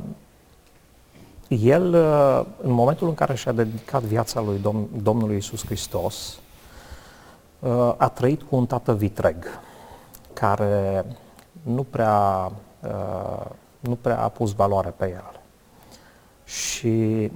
el, 1.48 1.93
uh, 1.93 2.46
în 2.62 2.72
momentul 2.72 3.08
în 3.08 3.13
care 3.13 3.36
și-a 3.36 3.52
dedicat 3.52 4.02
viața 4.02 4.41
lui 4.41 4.60
Dom- 4.60 5.02
Domnului 5.02 5.38
Isus 5.38 5.65
Hristos, 5.65 6.39
uh, 7.60 7.93
a 7.98 8.10
trăit 8.10 8.41
cu 8.41 8.56
un 8.56 8.65
tată 8.65 8.96
vitreg, 8.96 9.46
care 10.34 11.06
nu 11.62 11.84
prea, 11.84 12.52
uh, 12.82 13.46
nu 13.80 13.96
prea 13.96 14.22
a 14.24 14.28
pus 14.28 14.54
valoare 14.54 14.93
pe 14.98 15.10
el. 15.10 15.39
Și 16.46 17.32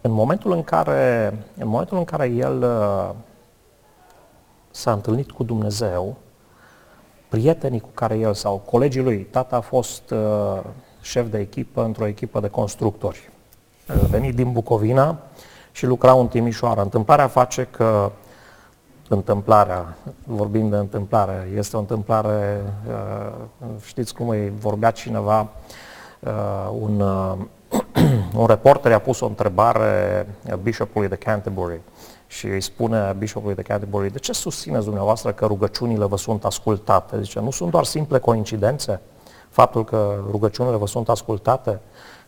în 0.00 0.10
momentul 0.10 0.52
în 0.52 0.62
care, 0.62 1.32
în 1.58 1.68
momentul 1.68 1.98
în 1.98 2.04
care 2.04 2.26
el 2.26 2.62
uh, 2.62 3.10
s-a 4.70 4.92
întâlnit 4.92 5.30
cu 5.30 5.42
Dumnezeu, 5.42 6.16
prietenii 7.28 7.80
cu 7.80 7.88
care 7.94 8.18
el 8.18 8.34
sau 8.34 8.56
colegii 8.56 9.02
lui, 9.02 9.18
tata 9.18 9.56
a 9.56 9.60
fost 9.60 10.10
uh, 10.10 10.60
șef 11.00 11.30
de 11.30 11.38
echipă 11.38 11.84
într-o 11.84 12.06
echipă 12.06 12.40
de 12.40 12.48
constructori. 12.48 13.30
A 13.88 14.06
venit 14.10 14.34
din 14.34 14.52
Bucovina 14.52 15.18
și 15.72 15.86
lucra 15.86 16.12
în 16.12 16.28
Timișoara. 16.28 16.82
Întâmplarea 16.82 17.26
face 17.26 17.64
că 17.70 18.10
întâmplarea, 19.08 19.96
vorbim 20.24 20.68
de 20.68 20.76
întâmplare, 20.76 21.50
este 21.56 21.76
o 21.76 21.78
întâmplare, 21.78 22.62
uh, 22.88 23.32
știți 23.84 24.14
cum 24.14 24.28
îi 24.28 24.52
vorbea 24.58 24.90
cineva, 24.90 25.48
uh, 26.20 26.70
un 26.80 27.00
uh, 27.00 27.32
un 28.40 28.46
reporter 28.46 28.92
a 28.92 28.98
pus 28.98 29.20
o 29.20 29.26
întrebare 29.26 30.26
Bishopului 30.62 31.08
de 31.08 31.14
Canterbury 31.14 31.80
și 32.26 32.46
îi 32.46 32.60
spune 32.60 33.14
Bishopului 33.18 33.54
de 33.54 33.62
Canterbury, 33.62 34.12
de 34.12 34.18
ce 34.18 34.32
susțineți 34.32 34.84
dumneavoastră 34.84 35.32
că 35.32 35.46
rugăciunile 35.46 36.04
vă 36.04 36.16
sunt 36.16 36.44
ascultate? 36.44 37.20
Zice, 37.22 37.40
nu 37.40 37.50
sunt 37.50 37.70
doar 37.70 37.84
simple 37.84 38.18
coincidențe 38.18 39.00
faptul 39.48 39.84
că 39.84 40.14
rugăciunile 40.30 40.76
vă 40.76 40.86
sunt 40.86 41.08
ascultate? 41.08 41.80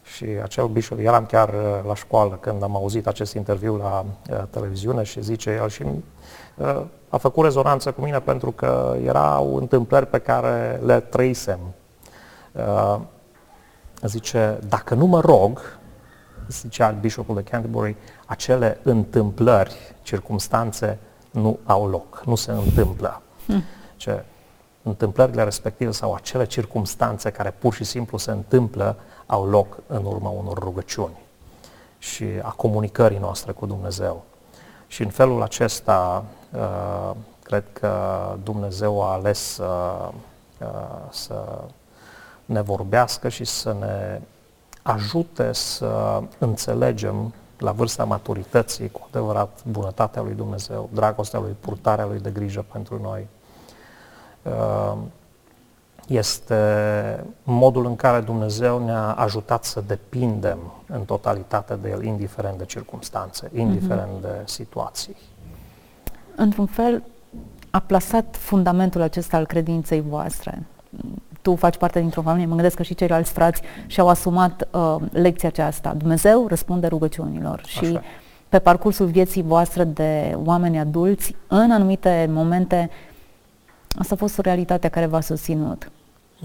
Și 0.03 0.25
acel 0.43 0.67
bishop, 0.67 0.99
eram 0.99 1.27
chiar 1.27 1.49
uh, 1.49 1.87
la 1.87 1.95
școală 1.95 2.39
când 2.41 2.63
am 2.63 2.77
auzit 2.77 3.07
acest 3.07 3.35
interviu 3.35 3.77
la 3.77 4.05
uh, 4.31 4.43
televiziune 4.51 5.03
și 5.03 5.23
zice 5.23 5.59
el 5.63 5.69
și 5.69 5.83
uh, 6.57 6.83
a 7.09 7.17
făcut 7.17 7.45
rezonanță 7.45 7.93
cu 7.93 8.01
mine 8.01 8.21
pentru 8.21 8.51
că 8.51 8.97
erau 9.05 9.57
întâmplări 9.57 10.07
pe 10.07 10.19
care 10.19 10.81
le 10.85 11.01
trăisem. 11.01 11.59
Uh, 14.03 14.09
zice, 14.09 14.59
dacă 14.69 14.95
nu 14.95 15.07
mă 15.07 15.21
rog, 15.21 15.79
zicea 16.49 16.91
Bishopul 16.91 17.35
de 17.35 17.43
Canterbury, 17.43 17.97
acele 18.27 18.79
întâmplări, 18.83 19.95
circumstanțe 20.03 20.99
nu 21.31 21.59
au 21.65 21.89
loc, 21.89 22.23
nu 22.27 22.35
se 22.35 22.51
întâmplă. 22.51 23.23
Hmm. 23.47 23.63
Ce, 23.97 24.25
întâmplările 24.83 25.43
respective 25.43 25.91
sau 25.91 26.15
acele 26.15 26.45
circumstanțe 26.45 27.31
care 27.31 27.51
pur 27.51 27.75
și 27.75 27.85
simplu 27.85 28.19
se 28.19 28.31
întâmplă 28.31 28.97
au 29.27 29.49
loc 29.49 29.79
în 29.87 30.05
urma 30.05 30.29
unor 30.29 30.59
rugăciuni 30.59 31.21
și 31.99 32.25
a 32.43 32.51
comunicării 32.51 33.19
noastre 33.19 33.53
cu 33.53 33.67
Dumnezeu. 33.67 34.25
Și 34.87 35.03
în 35.03 35.11
felul 35.11 35.43
acesta, 35.43 36.25
uh, 36.53 37.11
cred 37.43 37.65
că 37.73 37.93
Dumnezeu 38.43 39.03
a 39.03 39.13
ales 39.13 39.59
uh, 39.59 40.09
uh, 40.61 40.69
să 41.11 41.65
ne 42.45 42.61
vorbească 42.61 43.29
și 43.29 43.45
să 43.45 43.77
ne 43.81 44.21
ajute 44.83 45.53
să 45.53 46.23
înțelegem 46.39 47.33
la 47.59 47.73
vârsta 47.73 48.05
maturității 48.05 48.91
cu 48.91 49.07
adevărat 49.09 49.61
bunătatea 49.71 50.23
lui 50.23 50.35
Dumnezeu, 50.35 50.89
dragostea 50.93 51.41
lui, 51.41 51.57
purtarea 51.61 52.07
lui 52.07 52.19
de 52.19 52.31
grijă 52.31 52.65
pentru 52.73 53.01
noi. 53.03 53.27
Uh, 54.43 54.97
este 56.07 57.25
modul 57.43 57.87
în 57.87 57.97
care 57.97 58.21
Dumnezeu 58.21 58.85
ne-a 58.85 59.13
ajutat 59.13 59.65
să 59.65 59.83
depindem 59.87 60.59
în 60.87 61.05
totalitate 61.05 61.75
de 61.75 61.89
El, 61.89 62.05
indiferent 62.05 62.59
de 62.59 62.65
circunstanțe, 62.65 63.51
indiferent 63.55 64.19
mm-hmm. 64.19 64.21
de 64.21 64.43
situații. 64.45 65.17
Într-un 66.37 66.67
fel, 66.67 67.03
a 67.71 67.79
plasat 67.79 68.37
fundamentul 68.37 69.01
acesta 69.01 69.37
al 69.37 69.47
credinței 69.47 70.01
voastre 70.01 70.67
tu 71.43 71.55
faci 71.55 71.77
parte 71.77 72.01
dintr-o 72.01 72.23
familie, 72.23 72.47
mă 72.47 72.55
gândesc 72.55 72.77
că 72.77 72.83
și 72.83 72.95
ceilalți 72.95 73.33
frați 73.33 73.63
și-au 73.87 74.09
asumat 74.09 74.69
uh, 74.71 74.97
lecția 75.13 75.49
aceasta. 75.49 75.95
Dumnezeu 75.97 76.47
răspunde 76.47 76.87
rugăciunilor 76.87 77.63
și 77.67 77.85
Așa. 77.85 78.03
pe 78.49 78.59
parcursul 78.59 79.07
vieții 79.07 79.43
voastre 79.43 79.85
de 79.85 80.39
oameni 80.45 80.79
adulți, 80.79 81.37
în 81.47 81.71
anumite 81.71 82.29
momente, 82.33 82.91
asta 83.99 84.15
a 84.15 84.17
fost 84.17 84.39
o 84.39 84.43
realitate 84.43 84.89
care 84.89 85.07
v-a 85.07 85.21
susținut. 85.21 85.91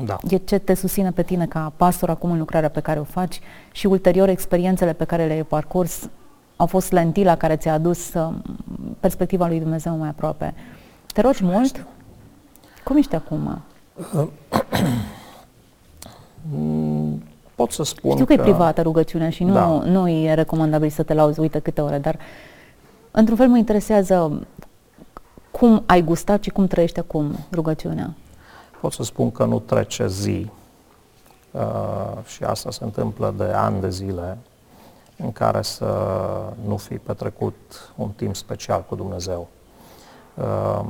Da. 0.05 0.17
E 0.29 0.37
ce 0.37 0.57
te 0.57 0.73
susține 0.73 1.11
pe 1.11 1.23
tine 1.23 1.45
ca 1.45 1.73
pastor 1.75 2.09
acum 2.09 2.31
în 2.31 2.37
lucrarea 2.37 2.69
pe 2.69 2.79
care 2.79 2.99
o 2.99 3.03
faci 3.03 3.39
și 3.71 3.87
ulterior 3.87 4.29
experiențele 4.29 4.93
pe 4.93 5.03
care 5.03 5.25
le-ai 5.25 5.43
parcurs 5.43 6.09
au 6.55 6.65
fost 6.65 6.91
lentila 6.91 7.35
care 7.35 7.55
ți-a 7.55 7.73
adus 7.73 8.13
uh, 8.13 8.33
perspectiva 8.99 9.47
lui 9.47 9.59
Dumnezeu 9.59 9.97
mai 9.97 10.09
aproape. 10.09 10.53
Te 11.13 11.21
rogi 11.21 11.43
mult? 11.43 11.85
Cum 12.83 12.97
ești 12.97 13.15
acum? 13.15 13.61
Pot 17.55 17.71
să 17.71 17.83
spun 17.83 18.11
Știu 18.11 18.25
că, 18.25 18.35
că 18.35 18.41
e 18.41 18.43
privată 18.43 18.81
rugăciunea 18.81 19.29
și 19.29 19.43
nu, 19.43 19.53
da. 19.53 19.67
nu 19.67 20.09
e 20.09 20.33
recomandabil 20.33 20.89
să 20.89 21.03
te 21.03 21.13
lauzi, 21.13 21.39
uite 21.39 21.59
câte 21.59 21.81
ore, 21.81 21.97
dar 21.97 22.19
într-un 23.11 23.37
fel 23.37 23.47
mă 23.47 23.57
interesează 23.57 24.47
cum 25.51 25.83
ai 25.85 26.01
gustat 26.01 26.43
și 26.43 26.49
cum 26.49 26.67
trăiești 26.67 26.99
acum 26.99 27.35
rugăciunea. 27.51 28.13
Pot 28.81 28.91
să 28.91 29.03
spun 29.03 29.31
că 29.31 29.45
nu 29.45 29.59
trece 29.59 30.07
zi 30.07 30.49
uh, 31.51 32.23
și 32.25 32.43
asta 32.43 32.71
se 32.71 32.83
întâmplă 32.83 33.33
de 33.37 33.43
ani 33.43 33.81
de 33.81 33.89
zile 33.89 34.37
în 35.17 35.31
care 35.31 35.61
să 35.61 35.85
nu 36.67 36.77
fi 36.77 36.97
petrecut 36.97 37.91
un 37.95 38.09
timp 38.09 38.35
special 38.35 38.85
cu 38.89 38.95
Dumnezeu. 38.95 39.47
Uh, 40.35 40.85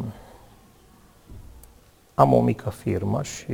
am 2.20 2.34
o 2.34 2.42
mică 2.42 2.70
firmă 2.70 3.24
și 3.24 3.54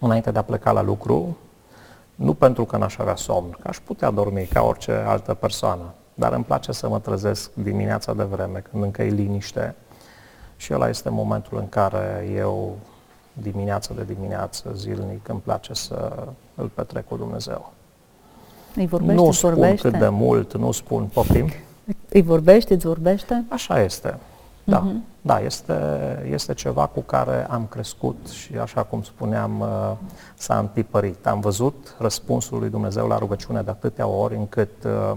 înainte 0.00 0.30
de 0.30 0.38
a 0.38 0.42
pleca 0.42 0.72
la 0.72 0.82
lucru, 0.82 1.36
nu 2.14 2.34
pentru 2.34 2.64
că 2.64 2.76
n-aș 2.76 2.98
avea 2.98 3.16
somn, 3.16 3.50
că 3.50 3.68
aș 3.68 3.78
putea 3.78 4.10
dormi 4.10 4.44
ca 4.52 4.62
orice 4.62 4.92
altă 4.92 5.34
persoană, 5.34 5.94
dar 6.14 6.32
îmi 6.32 6.44
place 6.44 6.72
să 6.72 6.88
mă 6.88 6.98
trezesc 6.98 7.50
dimineața 7.54 8.14
de 8.14 8.22
vreme, 8.22 8.62
când 8.70 8.82
încă 8.82 9.02
e 9.02 9.10
liniște 9.10 9.74
și 10.56 10.74
ăla 10.74 10.88
este 10.88 11.08
momentul 11.08 11.58
în 11.58 11.68
care 11.68 12.30
eu, 12.34 12.76
dimineața 13.32 13.94
de 13.94 14.04
dimineață, 14.04 14.72
zilnic, 14.74 15.28
îmi 15.28 15.40
place 15.40 15.74
să 15.74 16.26
îl 16.54 16.66
petrec 16.66 17.08
cu 17.08 17.16
Dumnezeu. 17.16 17.72
Îi 18.76 18.86
vorbește, 18.86 19.22
nu 19.22 19.30
spun 19.32 19.54
vorbește? 19.54 19.90
cât 19.90 19.98
de 19.98 20.08
mult, 20.08 20.56
nu 20.56 20.72
spun 20.72 21.04
poftim. 21.04 21.48
Îi 22.08 22.22
vorbește, 22.22 22.74
îți 22.74 22.86
vorbește? 22.86 23.44
Așa 23.48 23.82
este. 23.82 24.18
Da, 24.64 24.82
uh-huh. 24.82 25.20
da 25.20 25.40
este, 25.40 25.74
este 26.30 26.54
ceva 26.54 26.86
cu 26.86 27.00
care 27.00 27.46
am 27.50 27.66
crescut 27.66 28.28
și, 28.28 28.56
așa 28.56 28.82
cum 28.82 29.02
spuneam, 29.02 29.60
uh, 29.60 29.92
s-a 30.34 30.58
întipărit. 30.58 31.26
Am 31.26 31.40
văzut 31.40 31.96
răspunsul 31.98 32.58
lui 32.58 32.70
Dumnezeu 32.70 33.06
la 33.06 33.18
rugăciune 33.18 33.62
de 33.62 33.70
atâtea 33.70 34.06
ori 34.06 34.36
încât 34.36 34.84
uh, 34.84 35.16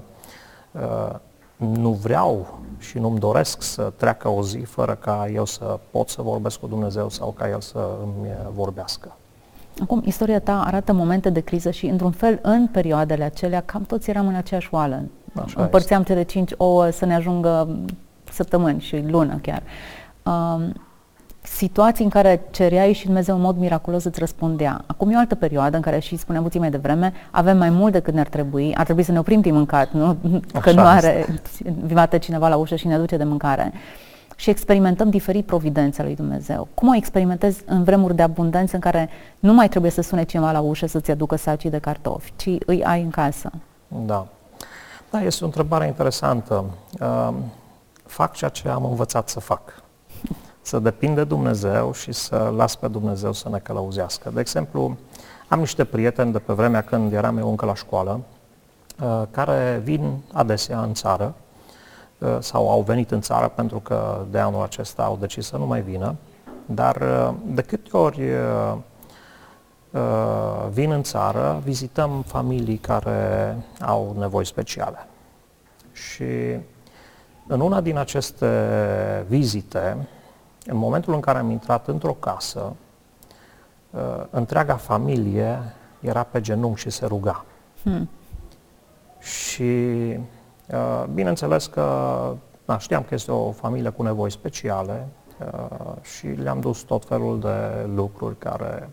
uh, 0.72 1.16
nu 1.58 1.92
vreau 1.92 2.60
și 2.78 3.00
nu-mi 3.00 3.20
doresc 3.20 3.62
să 3.62 3.92
treacă 3.96 4.28
o 4.28 4.44
zi 4.44 4.58
fără 4.58 4.96
ca 4.96 5.28
eu 5.34 5.46
să 5.46 5.80
pot 5.92 6.10
să 6.10 6.22
vorbesc 6.22 6.60
cu 6.60 6.68
Dumnezeu 6.68 7.10
sau 7.10 7.32
ca 7.38 7.50
El 7.50 7.62
să 7.62 7.90
îmi 8.04 8.28
vorbească. 8.54 9.16
Acum, 9.82 10.02
istoria 10.06 10.40
ta 10.40 10.64
arată 10.66 10.94
momente 10.94 11.30
de 11.30 11.40
criză 11.40 11.72
și, 11.72 11.86
într-un 11.86 12.12
fel, 12.12 12.40
în 12.42 12.68
perioadele 12.68 13.24
acelea, 13.24 13.62
cam 13.62 13.84
toți 13.84 14.10
eram 14.10 14.28
în 14.28 14.36
aceeași 14.36 14.68
oală. 14.72 15.04
Așa 15.34 15.62
Împărțeam 15.62 16.00
este. 16.00 16.14
cele 16.14 16.26
cinci 16.26 16.52
ouă 16.58 16.90
să 16.90 17.06
ne 17.06 17.16
ajungă 17.16 17.78
săptămâni 18.36 18.80
și 18.80 19.04
lună 19.08 19.40
chiar. 19.42 19.62
Um, 20.24 20.74
situații 21.42 22.04
în 22.04 22.10
care 22.10 22.42
cereai 22.52 22.94
și 22.94 23.06
Dumnezeu 23.06 23.36
în 23.36 23.42
mod 23.42 23.58
miraculos 23.58 24.04
îți 24.04 24.20
răspundea. 24.20 24.84
Acum 24.86 25.10
e 25.10 25.16
o 25.16 25.20
altă 25.20 25.36
perioadă 25.36 25.76
în 25.76 25.82
care 25.82 26.00
și 26.00 26.16
spuneam 26.16 26.44
puțin 26.44 26.60
mai 26.60 26.70
devreme, 26.70 27.14
avem 27.32 27.58
mai 27.58 27.70
mult 27.70 27.92
decât 27.92 28.14
ne-ar 28.14 28.28
trebui, 28.28 28.76
ar 28.76 28.84
trebui 28.84 29.04
să 29.04 29.12
ne 29.12 29.20
oprim 29.20 29.42
din 29.42 29.54
mâncat, 29.54 29.92
nu? 29.92 30.18
Că 30.62 30.70
Așa 30.70 30.72
nu 30.72 30.88
are, 30.88 31.26
vimate 31.84 32.18
cineva 32.18 32.48
la 32.48 32.56
ușă 32.56 32.76
și 32.76 32.88
ne 32.88 32.94
aduce 32.94 33.18
de 33.18 33.24
mâncare. 33.24 33.74
Și 34.36 34.50
experimentăm 34.50 35.10
diferit 35.10 35.46
providența 35.46 36.04
lui 36.04 36.16
Dumnezeu. 36.16 36.68
Cum 36.74 36.88
o 36.88 36.96
experimentezi 36.96 37.64
în 37.66 37.84
vremuri 37.84 38.16
de 38.16 38.22
abundență 38.22 38.76
în 38.76 38.82
care 38.82 39.10
nu 39.40 39.54
mai 39.54 39.70
trebuie 39.70 39.92
să 39.92 40.02
sune 40.02 40.24
cineva 40.24 40.52
la 40.52 40.60
ușă 40.60 40.88
să-ți 40.88 41.12
aducă 41.12 41.36
sacii 41.36 41.70
de 41.70 41.78
cartofi, 41.78 42.34
ci 42.36 42.50
îi 42.66 42.84
ai 42.84 43.02
în 43.02 43.10
casă? 43.10 43.52
Da. 43.88 44.28
Da, 45.12 45.22
este 45.22 45.44
o 45.44 45.48
întrebare 45.48 45.86
interesantă. 45.88 46.66
Uh, 47.00 47.34
fac 48.06 48.34
ceea 48.34 48.50
ce 48.50 48.70
am 48.70 48.86
învățat 48.86 49.30
să 49.30 49.40
fac. 49.40 49.84
Să 50.62 50.80
depind 50.80 51.16
de 51.16 51.24
Dumnezeu 51.24 51.94
și 51.94 52.12
să 52.12 52.54
las 52.56 52.76
pe 52.76 52.88
Dumnezeu 52.88 53.34
să 53.34 53.50
ne 53.50 53.60
călăuzească. 53.60 54.30
De 54.34 54.40
exemplu, 54.40 54.98
am 55.48 55.60
niște 55.60 55.86
prieteni 55.86 56.32
de 56.32 56.40
pe 56.40 56.54
vremea 56.54 56.82
când 56.82 57.14
eram 57.14 57.38
eu 57.38 57.50
încă 57.50 57.66
la 57.66 57.76
școală, 57.76 58.22
uh, 59.02 59.24
care 59.32 59.82
vin 59.84 60.22
adesea 60.34 60.82
în 60.82 60.94
țară 60.94 61.34
uh, 62.18 62.38
sau 62.40 62.70
au 62.70 62.82
venit 62.82 63.12
în 63.12 63.22
țară 63.22 63.48
pentru 63.48 63.80
că 63.80 64.26
de 64.32 64.40
anul 64.40 64.64
acesta 64.64 65.04
au 65.04 65.18
decis 65.20 65.46
să 65.46 65.58
nu 65.58 65.66
mai 65.66 65.82
vină, 65.82 66.16
dar 66.66 66.96
uh, 66.96 67.34
de 67.46 67.62
câte 67.62 67.98
ori 67.98 68.22
vin 70.70 70.92
în 70.92 71.04
țară, 71.04 71.62
vizităm 71.64 72.22
familii 72.28 72.78
care 72.78 73.58
au 73.80 74.16
nevoi 74.18 74.46
speciale. 74.46 75.08
Și 75.92 76.58
în 77.48 77.60
una 77.60 77.82
din 77.82 77.98
aceste 77.98 79.26
vizite, 79.28 80.08
în 80.66 80.78
momentul 80.78 81.14
în 81.14 81.20
care 81.20 81.38
am 81.38 81.50
intrat 81.50 81.88
într-o 81.88 82.14
casă, 82.14 82.76
uh, 83.90 84.24
întreaga 84.30 84.76
familie 84.76 85.60
era 86.00 86.24
pe 86.24 86.42
genunchi 86.42 86.80
și 86.80 86.90
se 86.90 87.06
ruga. 87.06 87.46
Hmm. 87.84 88.10
Și 89.20 89.62
uh, 89.62 91.04
bineînțeles 91.14 91.66
că 91.66 91.84
da, 92.66 92.78
știam 92.78 93.04
că 93.04 93.14
este 93.14 93.32
o 93.32 93.52
familie 93.52 93.90
cu 93.90 94.04
nevoi 94.04 94.32
speciale 94.32 95.08
uh, 95.40 96.02
și 96.02 96.28
le-am 96.28 96.60
dus 96.60 96.80
tot 96.80 97.06
felul 97.06 97.40
de 97.40 97.88
lucruri 97.96 98.38
care 98.38 98.90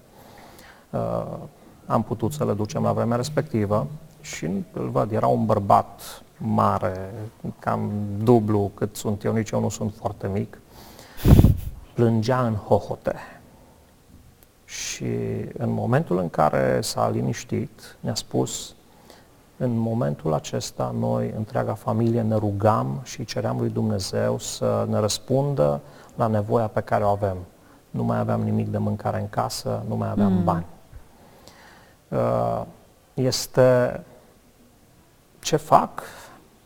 am 1.86 2.02
putut 2.02 2.32
să 2.32 2.44
le 2.44 2.52
ducem 2.52 2.82
la 2.82 2.92
vremea 2.92 3.16
respectivă 3.16 3.86
și 4.20 4.44
îl 4.72 4.88
văd, 4.88 5.12
era 5.12 5.26
un 5.26 5.44
bărbat 5.44 6.22
mare, 6.44 7.12
cam 7.59 7.90
dublu 8.22 8.70
cât 8.74 8.96
sunt 8.96 9.24
eu, 9.24 9.33
nici 9.33 9.50
eu 9.50 9.61
nu 9.61 9.68
sunt 9.68 9.94
foarte 9.94 10.28
mic, 10.28 10.59
plângea 11.94 12.46
în 12.46 12.55
hohote. 12.55 13.14
Și 14.64 15.14
în 15.59 15.70
momentul 15.70 16.18
în 16.18 16.31
care 16.31 16.81
s-a 16.81 17.09
liniștit, 17.09 17.96
ne-a 18.00 18.14
spus, 18.14 18.74
în 19.57 19.76
momentul 19.76 20.33
acesta 20.33 20.94
noi, 20.98 21.33
întreaga 21.37 21.74
familie, 21.74 22.22
ne 22.22 22.37
rugam 22.37 23.00
și 23.02 23.24
ceream 23.24 23.59
lui 23.59 23.68
Dumnezeu 23.68 24.38
să 24.38 24.87
ne 24.88 24.98
răspundă 24.98 25.81
la 26.14 26.26
nevoia 26.26 26.66
pe 26.66 26.81
care 26.81 27.05
o 27.05 27.09
avem. 27.09 27.37
Nu 27.90 28.05
mai 28.05 28.18
aveam 28.18 28.42
nimic 28.42 28.68
de 28.68 28.78
mâncare 28.78 29.20
în 29.20 29.28
casă, 29.28 29.85
nu 29.88 29.96
mai 29.96 30.11
aveam 30.11 30.33
mm. 30.33 30.44
bani. 30.44 30.66
Uh, 32.09 32.62
este 33.14 34.00
ce 35.40 35.57
fac, 35.57 36.02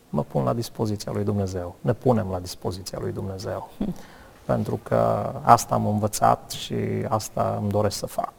mă 0.09 0.23
pun 0.23 0.43
la 0.43 0.53
dispoziția 0.53 1.11
lui 1.11 1.23
Dumnezeu. 1.23 1.75
Ne 1.81 1.93
punem 1.93 2.27
la 2.31 2.39
dispoziția 2.39 2.97
lui 3.01 3.11
Dumnezeu. 3.11 3.69
Hm. 3.77 3.93
Pentru 4.45 4.79
că 4.83 5.31
asta 5.41 5.75
am 5.75 5.85
învățat 5.85 6.51
și 6.51 6.75
asta 7.07 7.57
îmi 7.61 7.69
doresc 7.71 7.97
să 7.97 8.05
fac. 8.05 8.33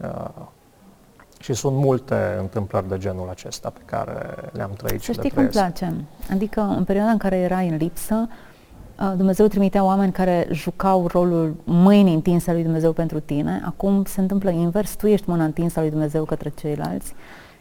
Uh, 0.00 0.28
și 1.40 1.54
sunt 1.54 1.76
multe 1.76 2.36
întâmplări 2.40 2.88
de 2.88 2.98
genul 2.98 3.28
acesta 3.28 3.70
pe 3.70 3.80
care 3.84 4.34
le-am 4.52 4.70
trăit 4.76 5.02
Să 5.02 5.12
și 5.12 5.18
știi 5.18 5.30
cum 5.30 5.46
place. 5.46 5.94
Adică 6.30 6.60
în 6.60 6.84
perioada 6.84 7.10
în 7.10 7.18
care 7.18 7.36
erai 7.36 7.68
în 7.68 7.76
lipsă, 7.76 8.28
uh, 9.00 9.12
Dumnezeu 9.16 9.46
trimitea 9.46 9.84
oameni 9.84 10.12
care 10.12 10.48
jucau 10.50 11.06
rolul 11.06 11.54
mâinii 11.64 12.14
întinse 12.14 12.52
lui 12.52 12.62
Dumnezeu 12.62 12.92
pentru 12.92 13.20
tine. 13.20 13.62
Acum 13.64 14.04
se 14.04 14.20
întâmplă 14.20 14.50
invers, 14.50 14.94
tu 14.94 15.06
ești 15.06 15.28
mâna 15.30 15.44
întinsă 15.44 15.80
lui 15.80 15.90
Dumnezeu 15.90 16.24
către 16.24 16.52
ceilalți 16.56 17.14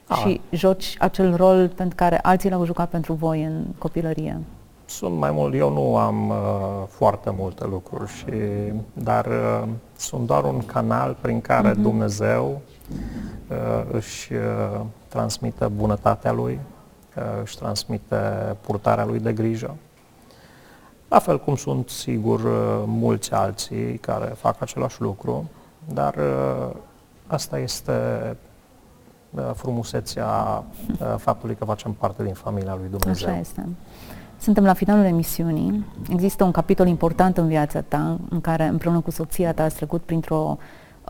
A. 0.08 0.16
și 0.16 0.42
joci 0.52 0.96
acel 1.00 1.36
rol 1.36 1.70
pentru 1.70 1.96
care 1.96 2.20
alții 2.22 2.50
l-au 2.50 2.66
jucat 2.66 2.90
pentru 2.90 3.14
voi 3.14 3.44
în 3.44 3.66
copilărie. 3.78 4.40
Sunt 4.86 5.18
mai 5.18 5.32
mult, 5.32 5.54
eu 5.54 5.74
nu 5.74 5.98
am 5.98 6.30
uh, 6.30 6.36
foarte 6.88 7.34
multe 7.38 7.66
lucruri, 7.66 8.12
și, 8.12 8.34
dar 8.94 9.26
uh, 9.26 9.64
sunt 9.98 10.28
doar 10.28 10.44
un 10.44 10.66
canal 10.66 11.16
prin 11.22 11.42
care 11.42 11.72
uh-huh. 11.72 11.82
Dumnezeu 11.82 12.62
uh, 13.50 13.86
își 13.92 14.34
uh, 14.34 14.82
transmite 15.08 15.66
bunătatea 15.68 16.32
Lui, 16.32 16.60
uh, 17.18 17.24
își 17.44 17.58
transmite 17.58 18.56
purtarea 18.62 19.06
Lui 19.06 19.20
de 19.20 19.34
grijă. 19.34 19.76
La 21.08 21.20
fel 21.20 21.40
cum 21.40 21.56
sunt, 21.56 21.90
sigur, 21.90 22.40
uh, 22.40 22.84
mulți 22.86 23.34
alții 23.34 23.98
care 23.98 24.26
fac 24.26 24.62
același 24.62 25.02
lucru, 25.02 25.50
dar 25.94 26.16
uh, 26.16 26.76
asta 27.28 27.60
este 27.60 27.92
uh, 28.32 28.38
frumusețea 29.56 30.64
uh, 30.88 31.16
faptului 31.18 31.56
că 31.56 31.66
facem 31.66 31.92
parte 31.92 32.24
din 32.24 32.34
familia 32.34 32.76
lui 32.80 32.90
Dumnezeu. 32.90 33.30
Așa 33.30 33.40
este. 33.40 33.66
Suntem 34.40 34.64
la 34.64 34.74
finalul 34.74 35.04
emisiunii. 35.04 35.86
Există 36.10 36.44
un 36.44 36.52
capitol 36.52 36.88
important 36.88 37.38
în 37.38 37.48
viața 37.48 37.82
ta, 37.82 38.18
în 38.30 38.42
care 38.42 38.64
împreună 38.64 39.00
cu 39.00 39.12
soția 39.12 39.54
ta 39.54 39.64
ați 39.64 39.76
trecut 39.76 40.02
printr-o 40.02 40.58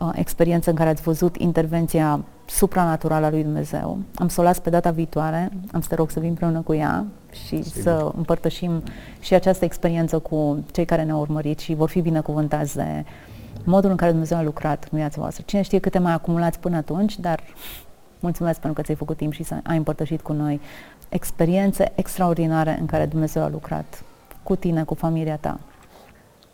uh, 0.00 0.10
experiență 0.14 0.70
în 0.70 0.76
care 0.76 0.88
ați 0.88 1.02
văzut 1.02 1.36
intervenția 1.36 2.24
supranaturală 2.44 3.26
a 3.26 3.30
lui 3.30 3.42
Dumnezeu. 3.42 3.98
Am 4.14 4.28
să 4.28 4.40
o 4.40 4.44
las 4.44 4.58
pe 4.58 4.70
data 4.70 4.90
viitoare, 4.90 5.50
am 5.72 5.80
să 5.80 5.88
te 5.88 5.94
rog 5.94 6.10
să 6.10 6.20
vin 6.20 6.28
împreună 6.28 6.60
cu 6.60 6.74
ea 6.74 7.04
și 7.32 7.62
Sigur. 7.62 7.82
să 7.82 8.12
împărtășim 8.16 8.82
și 9.20 9.34
această 9.34 9.64
experiență 9.64 10.18
cu 10.18 10.64
cei 10.72 10.84
care 10.84 11.02
ne-au 11.02 11.20
urmărit 11.20 11.58
și 11.58 11.74
vor 11.74 11.88
fi 11.88 12.00
binecuvântați 12.00 12.76
de 12.76 13.04
modul 13.64 13.90
în 13.90 13.96
care 13.96 14.10
Dumnezeu 14.10 14.38
a 14.38 14.42
lucrat 14.42 14.88
în 14.90 14.98
viața 14.98 15.20
voastră. 15.20 15.42
Cine 15.46 15.62
știe 15.62 15.78
câte 15.78 15.98
mai 15.98 16.12
acumulați 16.12 16.60
până 16.60 16.76
atunci, 16.76 17.18
dar 17.18 17.42
mulțumesc 18.26 18.60
pentru 18.60 18.78
că 18.78 18.84
ți-ai 18.84 18.96
făcut 18.96 19.16
timp 19.16 19.32
și 19.32 19.42
să 19.42 19.54
ai 19.62 19.76
împărtășit 19.76 20.20
cu 20.20 20.32
noi 20.32 20.60
experiențe 21.08 21.92
extraordinare 21.94 22.76
în 22.80 22.86
care 22.86 23.06
Dumnezeu 23.06 23.42
a 23.42 23.48
lucrat 23.48 24.02
cu 24.42 24.56
tine, 24.56 24.84
cu 24.84 24.94
familia 24.94 25.36
ta. 25.36 25.58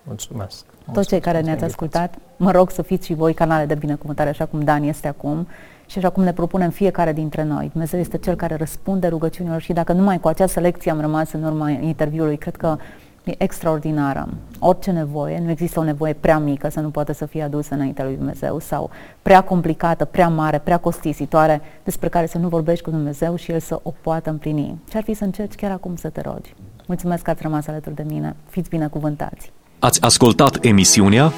Mulțumesc. 0.02 0.64
Toți 0.92 1.08
cei 1.08 1.20
care 1.20 1.40
ne-ați 1.40 1.64
ascultat, 1.64 2.14
mă 2.36 2.50
rog 2.50 2.70
să 2.70 2.82
fiți 2.82 3.06
și 3.06 3.14
voi 3.14 3.34
canale 3.34 3.66
de 3.66 3.74
binecuvântare, 3.74 4.28
așa 4.28 4.46
cum 4.46 4.60
Dan 4.60 4.82
este 4.82 5.08
acum 5.08 5.46
și 5.86 5.98
așa 5.98 6.10
cum 6.10 6.22
ne 6.22 6.32
propunem 6.32 6.70
fiecare 6.70 7.12
dintre 7.12 7.42
noi. 7.42 7.68
Dumnezeu 7.72 8.00
este 8.00 8.18
Cel 8.18 8.34
care 8.34 8.56
răspunde 8.56 9.06
rugăciunilor 9.06 9.60
și 9.60 9.72
dacă 9.72 9.92
numai 9.92 10.20
cu 10.20 10.28
această 10.28 10.60
lecție 10.60 10.90
am 10.90 11.00
rămas 11.00 11.32
în 11.32 11.42
urma 11.42 11.70
interviului, 11.70 12.36
cred 12.36 12.56
că 12.56 12.76
e 13.24 13.34
extraordinară. 13.38 14.28
Orice 14.58 14.90
nevoie, 14.90 15.40
nu 15.44 15.50
există 15.50 15.80
o 15.80 15.82
nevoie 15.82 16.12
prea 16.12 16.38
mică 16.38 16.68
să 16.68 16.80
nu 16.80 16.90
poată 16.90 17.12
să 17.12 17.26
fie 17.26 17.42
adusă 17.42 17.74
înaintea 17.74 18.04
lui 18.04 18.16
Dumnezeu 18.16 18.58
sau 18.58 18.90
prea 19.22 19.40
complicată, 19.40 20.04
prea 20.04 20.28
mare, 20.28 20.58
prea 20.58 20.78
costisitoare, 20.78 21.60
despre 21.84 22.08
care 22.08 22.26
să 22.26 22.38
nu 22.38 22.48
vorbești 22.48 22.84
cu 22.84 22.90
Dumnezeu 22.90 23.36
și 23.36 23.50
El 23.50 23.60
să 23.60 23.80
o 23.82 23.92
poată 24.00 24.30
împlini. 24.30 24.80
Ce 24.88 24.96
ar 24.96 25.02
fi 25.02 25.14
să 25.14 25.24
încerci 25.24 25.54
chiar 25.54 25.70
acum 25.70 25.96
să 25.96 26.08
te 26.08 26.20
rogi? 26.20 26.54
Mulțumesc 26.86 27.22
că 27.22 27.30
ați 27.30 27.42
rămas 27.42 27.66
alături 27.66 27.94
de 27.94 28.04
mine. 28.06 28.36
Fiți 28.48 28.68
binecuvântați! 28.68 29.52
Ați 29.78 30.02
ascultat 30.02 30.64
emisiunea 30.64 31.32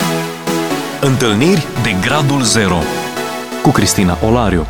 Întâlniri 1.00 1.66
de 1.82 1.90
Gradul 2.06 2.42
Zero 2.42 2.78
cu 3.62 3.70
Cristina 3.70 4.16
Olariu. 4.26 4.66